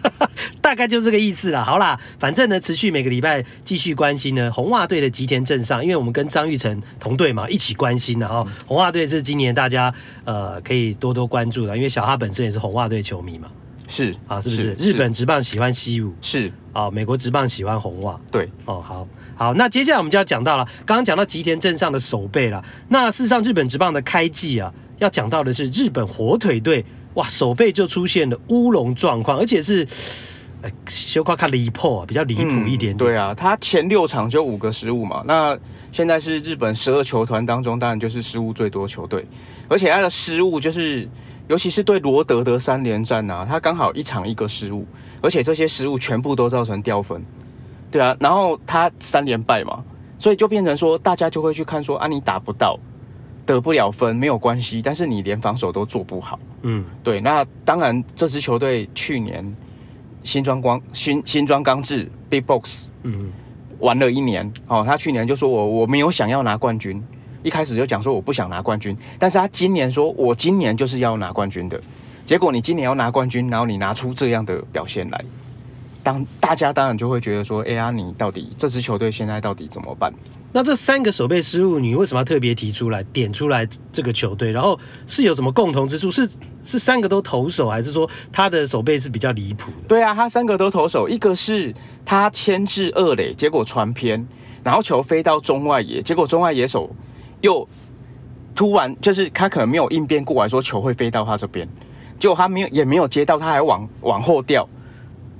[0.60, 1.62] 大概就这个意思啦。
[1.62, 8.44] 好啦，反正呢，持续每个礼拜继续关心呢红袜队的吉田正上，因为我们跟张玉成同队嘛，一起关心的哈。
[8.66, 9.94] 红袜队是今年大家
[10.24, 13.48] 呃可以多多关注的，因为小哈本身也是红袜队球迷嘛。
[13.86, 16.12] 是啊，是不是，是日本职棒喜欢西武？
[16.20, 18.18] 是啊，美国职棒喜欢红袜。
[18.32, 19.06] 对哦，好
[19.36, 22.64] 好，那接下来我们就要讲到了，刚刚讲到吉田镇上的守备了。
[22.88, 29.86] 那事实上，日本职棒的开季啊，要讲到的是日本火腿队，哇，守备就出现了乌龙状况，而且是
[30.62, 32.96] 呃，小夸卡离谱啊，比较离谱一点点、嗯。
[32.96, 35.58] 对啊，他前六场就五个失误嘛，那
[35.92, 39.26] 现在是日本十二球团当中，当然就是失误最多球队，
[39.68, 41.06] 而且他的失误就是。
[41.48, 44.86] 尤其是对罗德的三连战啊，他刚好一场一个失误，
[45.20, 47.22] 而且这些失误全部都造成掉分，
[47.90, 49.84] 对啊，然后他三连败嘛，
[50.18, 52.78] 所以就变成说大家就会去看说啊，你打不到，
[53.44, 59.44] 得不了分没有关系，但是你连防守都做不好，嗯，对，那当然这支球队去年
[60.22, 63.30] 新庄光新新庄刚志 Big Box，嗯，
[63.80, 67.04] 玩了一年哦，他去年就说我我没有想要拿冠军。
[67.44, 71.78] 一开始就讲说我不想拿冠军，但是他今年说我今年就是要拿冠军的，
[72.24, 75.24] 结果你今年要拿冠军，然后你拿出这样的表现来，
[76.02, 80.10] 当大家当然就会觉得说，哎呀，你到底这支球队现在到底怎么办？
[80.54, 84.50] 那这三个守备失误，你为什么要特别提出来点出来这个球队？
[84.50, 86.10] 然后是有什么共同之处？
[86.10, 86.26] 是
[86.62, 89.70] 是三个都投手，还是说他的守备是比较离谱？
[89.86, 91.74] 对啊，他三个都投手，一个是
[92.06, 94.26] 他牵制二垒，结果传偏，
[94.62, 96.88] 然后球飞到中外野，结果中外野手。
[97.44, 97.68] 又
[98.54, 101.68] 突然就是他可能没有应变过来说球会飞到他这边，
[102.18, 104.66] 结果他没有也没有接到，他还往往后掉，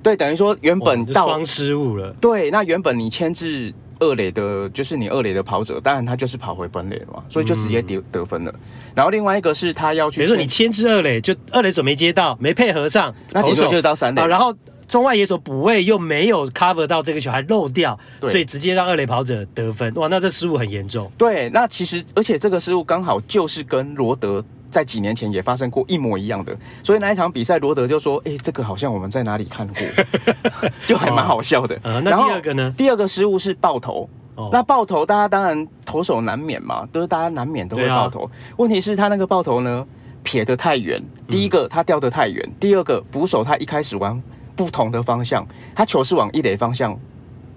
[0.02, 2.12] 对，等于说原本到双失误了。
[2.20, 8.52] 对，那原本你牵制二垒的，就是你二垒的跑者，当然他就是跑回本垒了嘛，所以就直接得得分了。
[8.52, 8.61] 嗯、
[8.96, 14.55] 然后另外一个是他要去，比如说你牵制二垒，就二垒手没接到，没配合上，那投手就是到三垒，啊，然后。
[14.89, 19.93] 中外野手补位又没有 cover 到这个球，还漏掉，所以直接让二垒跑者得分。
[19.95, 21.11] 哇，那这失误很严重。
[21.16, 29.76] 对，那其实而且这个失误刚好就是跟罗德在几年前也发生过一模一样的，所以那一场比赛罗德就说：“哎、欸，这个好像我们在哪里看过，
[30.87, 31.76] 就还蛮好笑的。
[31.85, 32.74] 哦 ”那第二个呢？
[32.76, 34.09] 第二个失误是爆头。
[34.37, 38.24] 哦、那爆头，大家当然投手难免嘛，都是大家难免都会爆头。
[38.24, 39.87] 啊、问题是他那个爆头呢，
[40.24, 41.01] 撇得太远。
[41.28, 44.20] 第一个他掉得太远，嗯、第二个捕手他一开始玩
[44.57, 46.98] 不同的方向，他球是往一垒方向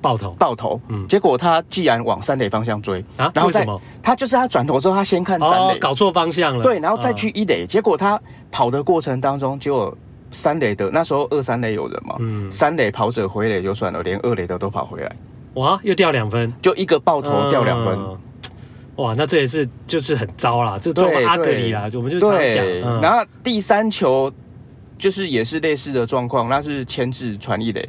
[0.01, 0.31] 爆头。
[0.31, 3.81] 爆头，嗯，结果他既然往三垒方向追啊，然后再什么？
[4.01, 8.19] 他就是他转头之后他先看三垒、哦，搞错方向了，对，然后再去一垒，哦、结果他
[8.51, 9.95] 跑的过程当中，结果
[10.31, 15.11] 三垒的那时候二三垒有人嘛，嗯，三垒跑者回垒就算了，连二垒的都跑回来，
[15.55, 17.95] 哇，又掉两分，就一个爆头掉两分。
[17.97, 18.17] 嗯
[18.97, 22.65] 哇，那这也是就是很糟啦，这状况阿格里啦，我们就这样讲。
[22.65, 24.31] 嗯、然后第三球
[24.97, 27.87] 就是也是类似的状况，那是牵制传一垒，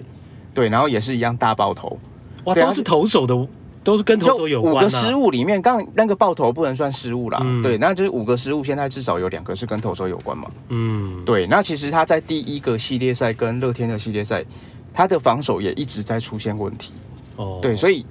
[0.52, 1.98] 对，然后也是一样大爆头。
[2.44, 3.48] 哇，都是投手的，
[3.82, 4.78] 都是跟投手有关、啊。
[4.78, 10.50] 五个失误里面，刚那个爆头不能算失误啦，嗯、对，那就是五个失误，现在至少有两个是跟投手有关嘛。
[10.68, 14.44] 嗯，对，那其实他在第一个系列赛跟乐天的系列赛，
[14.92, 16.92] 他的防守也一直在出现问题。
[17.36, 18.04] 哦，对，所以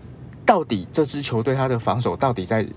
[0.46, 2.68] 到底这支球队他的防守到底在？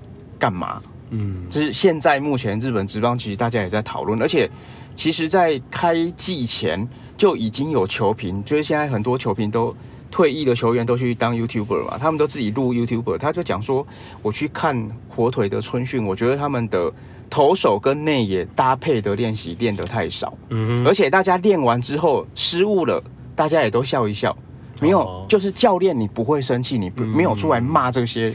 [0.41, 0.81] 干嘛？
[1.11, 4.49] 嗯，就是现在目前日本职棒其实大家也在讨论，而且
[4.97, 6.87] 其实，在开季前
[7.17, 9.75] 就已经有球评，就是现在很多球评都
[10.11, 13.87] 退役的球员都去当 YouTuber 嘛，他们都自己录 YouTuber，他就讲说，
[14.21, 16.93] 我去看火腿的春训，我觉得他们的
[17.31, 23.03] 投手跟内野搭配的练习练得太少，嗯哼，而且大家练完之后失误了，
[23.35, 24.37] 大家也都笑一笑，
[24.81, 28.35] 没有，哦、就是教练你不会生气，你不没有出来骂这些，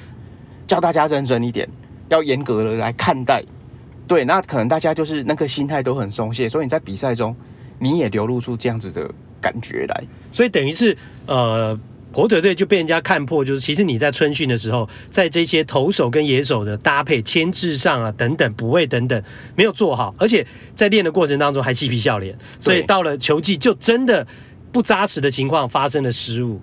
[0.65, 1.69] 叫大家认真一点。
[2.09, 3.43] 要严格的来看待，
[4.07, 7.35] 对，那可能大家就是那个心态都很松懈，所以你在比赛中
[7.79, 9.09] 你也流露出这样子的
[9.41, 10.95] 感觉来，所以等于是
[11.25, 11.77] 呃，
[12.13, 19.21] 火腿队就被人家看破，就是其实你在春训的时候，在这些投手跟野手的搭配、牵制上啊等等补位等等
[19.55, 24.25] 没有做好，而且在练的过程当中还嬉皮笑脸，所以到了球季就真的
[24.71, 26.61] 不扎实的情况发生了失误。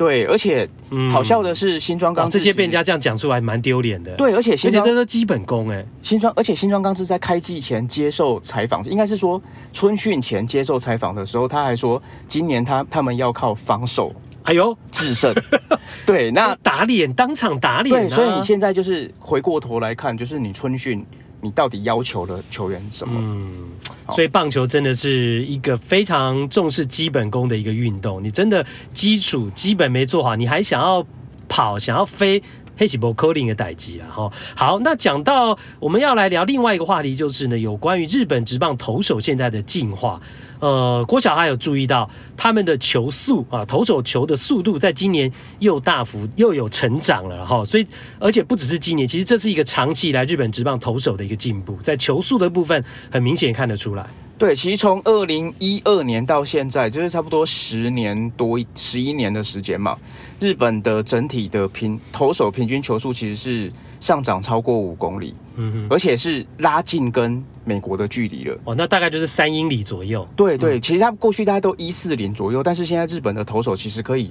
[0.00, 0.66] 对，而且
[1.12, 4.10] 好笑的是，新庄刚志这些被人家这样讲出来，蛮丢脸的。
[4.16, 5.84] 对，而且新庄这是基本功哎。
[6.00, 9.38] 新庄，而且新庄刚是在开季前接受采访，应该是说
[9.74, 14.10] 春训前接受采访的时候，他还说，今年他他们要靠防守，
[14.44, 15.34] 哎呦制胜。
[16.06, 18.00] 对，那打脸，当场打脸啊。
[18.00, 21.04] 对，所以你现在就是回过头来看，就是你春训。
[21.40, 23.14] 你到底要求了球员什么？
[23.18, 23.52] 嗯，
[24.14, 28.22] 所以棒球真的是一个非常重视基本功的一个运动。
[28.22, 31.04] 你真的基础基本没做好，你还想要
[31.48, 32.42] 跑，想要飞，
[32.80, 34.32] 黑起波 calling 的代际啊哈。
[34.56, 40.18] 好，那讲到我们要来聊另外一个话题，就是呢，有关于日本职棒投手现在的进化。
[40.60, 42.08] 呃，郭小还有注意到
[42.38, 47.86] 他们的球速啊，投手球的速度在今年又大幅又有成长了哈，所以
[48.18, 54.06] 而且不只是今年，其实这是一个长期以来日本职棒投手的一个进步，在球速的部分很明显看得出来。
[54.40, 59.96] 对，其实从二零一二年到现在，就是差不多十年多十一年的时间嘛，
[60.40, 63.72] 日本的整体的平投手平均球速其实是。
[64.00, 68.58] 上涨超过五公里，嗯哼，而且是拉近跟美国的距离了。
[68.64, 70.26] 哦，那大概就是三英里左右。
[70.34, 74.30] 对对，嗯、其实他过去大概都一四零左右，但是现在日本的投手其实可以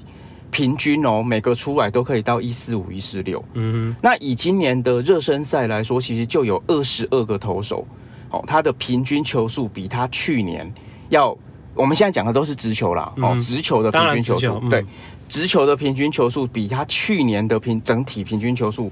[0.50, 3.46] 平均哦，每个出来都可以到一四五、一四六。
[3.54, 7.86] 嗯哼，那以今年的热身赛来说，其实就有二十二个投手，
[8.30, 10.72] 哦，他的平均球速比他去年
[11.10, 11.36] 要，
[11.74, 14.86] 我们现在讲的都是直球啦，嗯、哦，直球的平均球速，嗯、对，
[15.28, 18.92] 直球的平均球速比他去年的平整体平均球速。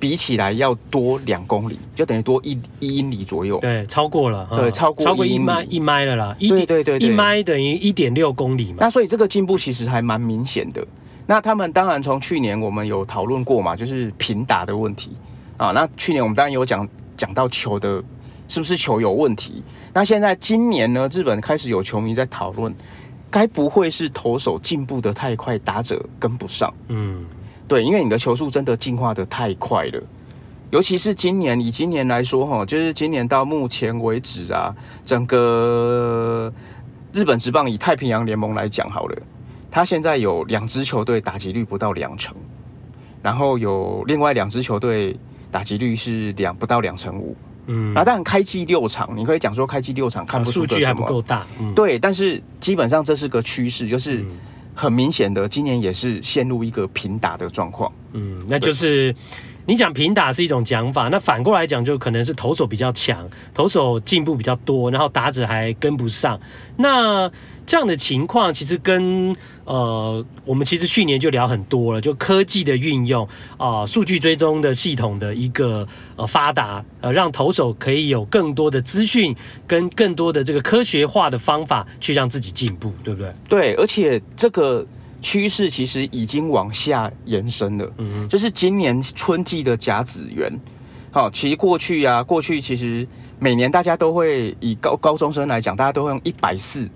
[0.00, 3.58] 比起来要多两公里，就等于多一一英里左右。
[3.58, 6.36] 对，超过了，对，超过超过一迈一迈了啦。
[6.38, 8.76] 一对对对，一迈等于一点六公里嘛。
[8.78, 10.86] 那所以这个进步其实还蛮明显的。
[11.26, 15.10] 那他们当然从去年我们有讨论过嘛，就是平打的问题
[15.56, 15.72] 啊。
[15.72, 18.00] 那去年我们当然有讲讲到球的
[18.48, 19.62] 是不是球有问题。
[19.94, 22.74] 那现在今年呢，日本开始有球迷在讨论，
[23.30, 26.72] 该不会是投手进步的太快，打者跟不上？
[26.88, 27.24] 嗯。
[27.68, 30.02] 对，因为你的球速真的进化得太快了，
[30.70, 34.74] 尤其是今年，以今年来说，哈，就是今年到目前为止啊，
[35.04, 36.50] 整个
[37.12, 39.16] 日本职棒以太平洋联盟来讲好了，
[39.70, 42.34] 他现在有两支球队打击率不到两成，
[43.22, 45.14] 然后有另外两支球队
[45.50, 47.36] 打击率是两不到两成五，
[47.68, 54.16] 嗯，然后当然开季六场，你可以讲说开季六场看不出数据还不够大，嗯、对，但是基本上这是个趋势，就是。
[54.16, 54.26] 嗯
[54.78, 57.90] 很明显的，今年也是陷入一个平打的状况。
[58.12, 59.12] 嗯，那就是
[59.66, 66.38] 你讲平打是一种讲法，那反过来讲，就可能是投手比较强，投手进步比较多，然后打者还跟不上。
[66.76, 67.28] 那
[67.68, 83.32] 这样的情况其实跟呃，我们其实去年就聊很多了，就科技的运用啊，数据追踪的系统的一个呃发达，呃，让投手可以有更多的资讯跟更多的这个科学化的方法去让自己进步，对不对？
[83.46, 84.86] 对，而且这个
[85.20, 90.50] 趋势其实已经往下延伸了，嗯哼，就是今年春季的甲子园，
[91.10, 93.06] 好，其实过去啊，过去其实
[93.38, 96.88] 每年大家都会以高高中生来讲，大家都会用一百四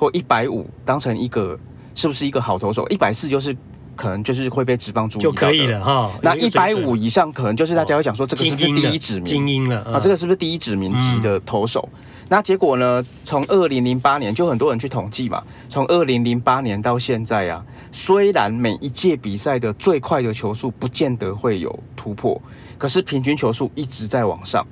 [0.00, 1.58] 或一百五当成一个
[1.94, 2.88] 是不是一个好投手？
[2.88, 3.54] 一百四就是
[3.94, 6.10] 可能就是会被职棒注意就可以了哈。
[6.22, 9.24] 那一百五以上，可能就是大家会讲说这个是不是第一指名？
[9.26, 11.86] 精英了、嗯、啊，这个是不是第一指名级的投手？
[11.92, 11.98] 嗯、
[12.30, 13.04] 那结果呢？
[13.26, 22.40] 从二零零八年就很多人去统计嘛，从二零零八年到现在啊，虽然每一届比赛的最快的球速不见得会有突破，
[22.78, 24.66] 可是平均球速一直在往上。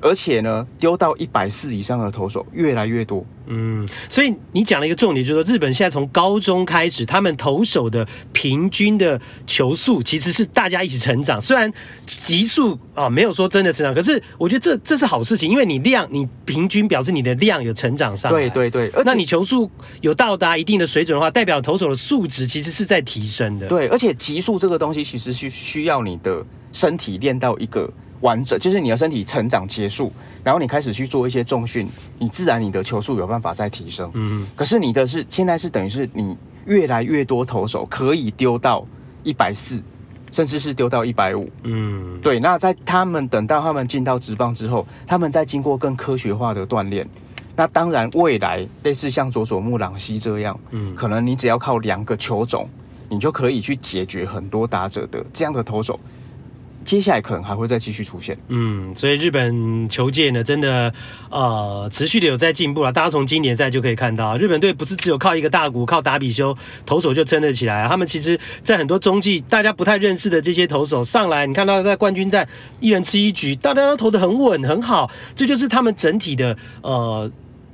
[0.00, 3.24] 而且呢，丢到一百四以上的投手越来越多。
[3.48, 11.40] 嗯，所以你讲了一个重点，就是说日本现在从高中开始，他们投手的平均的球速其实是大家一起成长。
[11.40, 11.72] 虽然
[12.06, 18.48] 极速啊没有说真的成长，可是我觉得这这是好事情，因为你量你平均表示你的量有成长上来。
[18.48, 19.70] 对对对，那你球速
[20.00, 23.68] 有到达一定的水准的话，代表投手的素质其实是在提升的。
[23.68, 27.90] 对，而且极速这个东西其实是需要你的身体练到一个。
[28.20, 30.12] 完整就是你的身体成长结束，
[30.42, 31.88] 然后你开始去做一些重训，
[32.18, 34.10] 你自然你的球速有办法再提升。
[34.14, 38.86] 嗯，可是你的是现在是等于是你越来越多投手可以丢到
[39.22, 39.82] 一百四，
[40.32, 41.48] 甚至是丢到一百五。
[41.62, 42.40] 嗯，对。
[42.40, 47.08] 那在他们等到他们进到职棒之后，他们再经过更科学化的锻炼，
[47.54, 52.68] 那当然未来类似像佐佐木朗希这样，嗯，可能你只要靠两个球种，
[53.08, 55.98] 你就可以去解决很多打者的这样的投手。
[56.86, 60.94] 接下来可能还会再继续出现，嗯，所以日本球界呢，真的
[61.30, 62.92] 呃持续的有在进步了。
[62.92, 66.56] 大家从经典赛就可以看到，日本队不是只有靠一个大谷、靠打比修
[66.86, 77.28] 投手就撑得起来，他们其实在很多中继大家不太认识的这些投手上来，你看到在冠军战一人吃一局，大家都投得很稳很好，这就是他们整体的呃。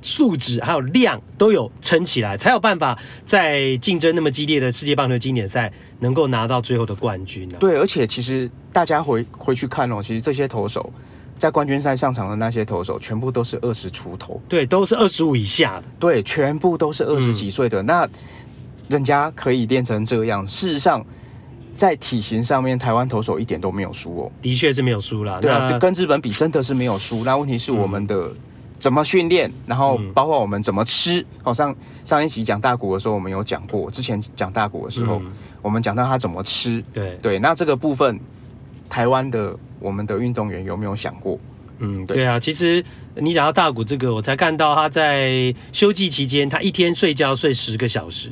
[0.05, 5.71] 素质还有量都有撑起来，才有办法在竞争那么激烈的世界棒球经典赛
[6.03, 7.59] 能够拿到最后的冠军呢、啊。
[7.59, 10.91] 对，而且其实大家回回去看哦，其实这些投手
[11.39, 17.81] 在冠军赛上场的那些投手，全部都是二十出头，对，都是二十五以下的，对，全部都是二十几岁的。
[17.81, 18.09] 嗯、那
[18.89, 21.03] 人家可以练成这样，事实上
[21.77, 25.39] 在体型上面，台湾投手一点都没有输哦，的确是没有输啦。
[25.41, 27.23] 对啊，就跟日本比，真的是没有输。
[27.23, 28.27] 那问题是我们的。
[28.27, 28.37] 嗯
[28.83, 31.25] 怎么训练，然后包括我们怎么吃。
[31.41, 31.73] 好像
[32.03, 33.89] 上一期讲大谷的时候，我们有讲过。
[33.89, 35.21] 之前讲大谷的时候，
[35.63, 36.83] 我们讲到他怎么吃。
[36.93, 38.19] 对对，那这个部分，
[38.87, 41.39] 台湾的我们的运动员有没有想过？
[41.79, 42.85] 嗯，对啊，其实
[43.15, 48.29] 你讲到大谷这个，我才看到他在休季期间，他一天睡觉睡十个小时。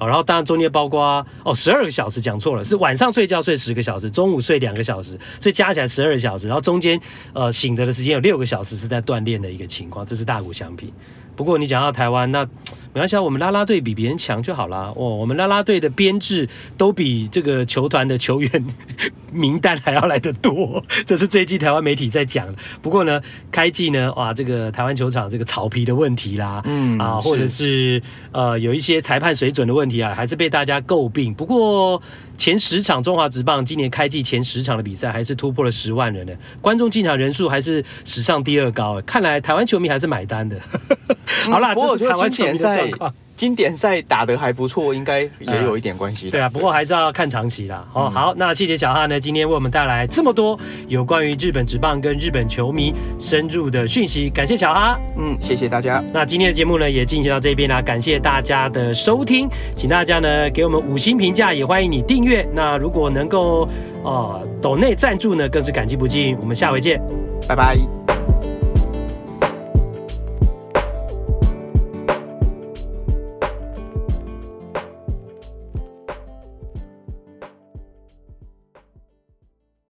[0.00, 6.46] 哦，然后当然中间包括哦，十二个小时讲错了，是晚上睡觉睡十个小时，中午睡两个小时，所以加起来十二个小时。
[6.46, 6.98] 然后中间
[7.32, 10.92] 呃醒着的时间有六个小时是在锻炼的一个情况，这是大谷相平。
[11.34, 12.48] 不过你讲到台湾，那
[12.94, 14.92] 没关系，我们啦啦队比别人强就好啦。
[14.96, 18.66] 哦，我们啦啦队的编制都比这个球团的球员
[19.30, 22.54] 名单还要来得多， 这是这一季台湾媒体在讲的。
[22.80, 23.20] 不过呢，
[23.52, 31.32] 开季呢，哇，这个台湾球场这个草皮的问题啦，嗯啊，或者是，是呃有一些裁判水准的问题啊，还是被大家诟病。
[31.34, 32.00] 不过
[32.36, 39.00] 前十场中华职棒今年开季前十场的比赛，还是突破了十万人的观众进场人数，还是史上第二高。
[39.02, 40.58] 看来台湾球迷还是买单的。
[41.50, 46.32] 好啦，这是台湾经典赛，经典赛打得还不错，应该也有一点关系的。
[46.32, 47.86] 对啊，不过还是要看长期啦。
[47.92, 50.58] 哦，好，那谢谢小哈呢，今天为我们带来这么多
[50.88, 54.98] 有关于日本职棒跟日本球迷深入的讯息，感谢小哈。
[55.16, 56.02] 嗯，谢谢大家。
[56.12, 62.44] 那今天的节目呢，也进行到这边啦，感谢大家的收听，请大家呢给我们五星评价，也欢迎你订阅。
[62.52, 63.68] 那如果能够
[64.02, 66.36] 哦抖内赞助呢，更是感激不尽。
[66.40, 67.00] 我们下回见，
[67.48, 68.17] 拜拜。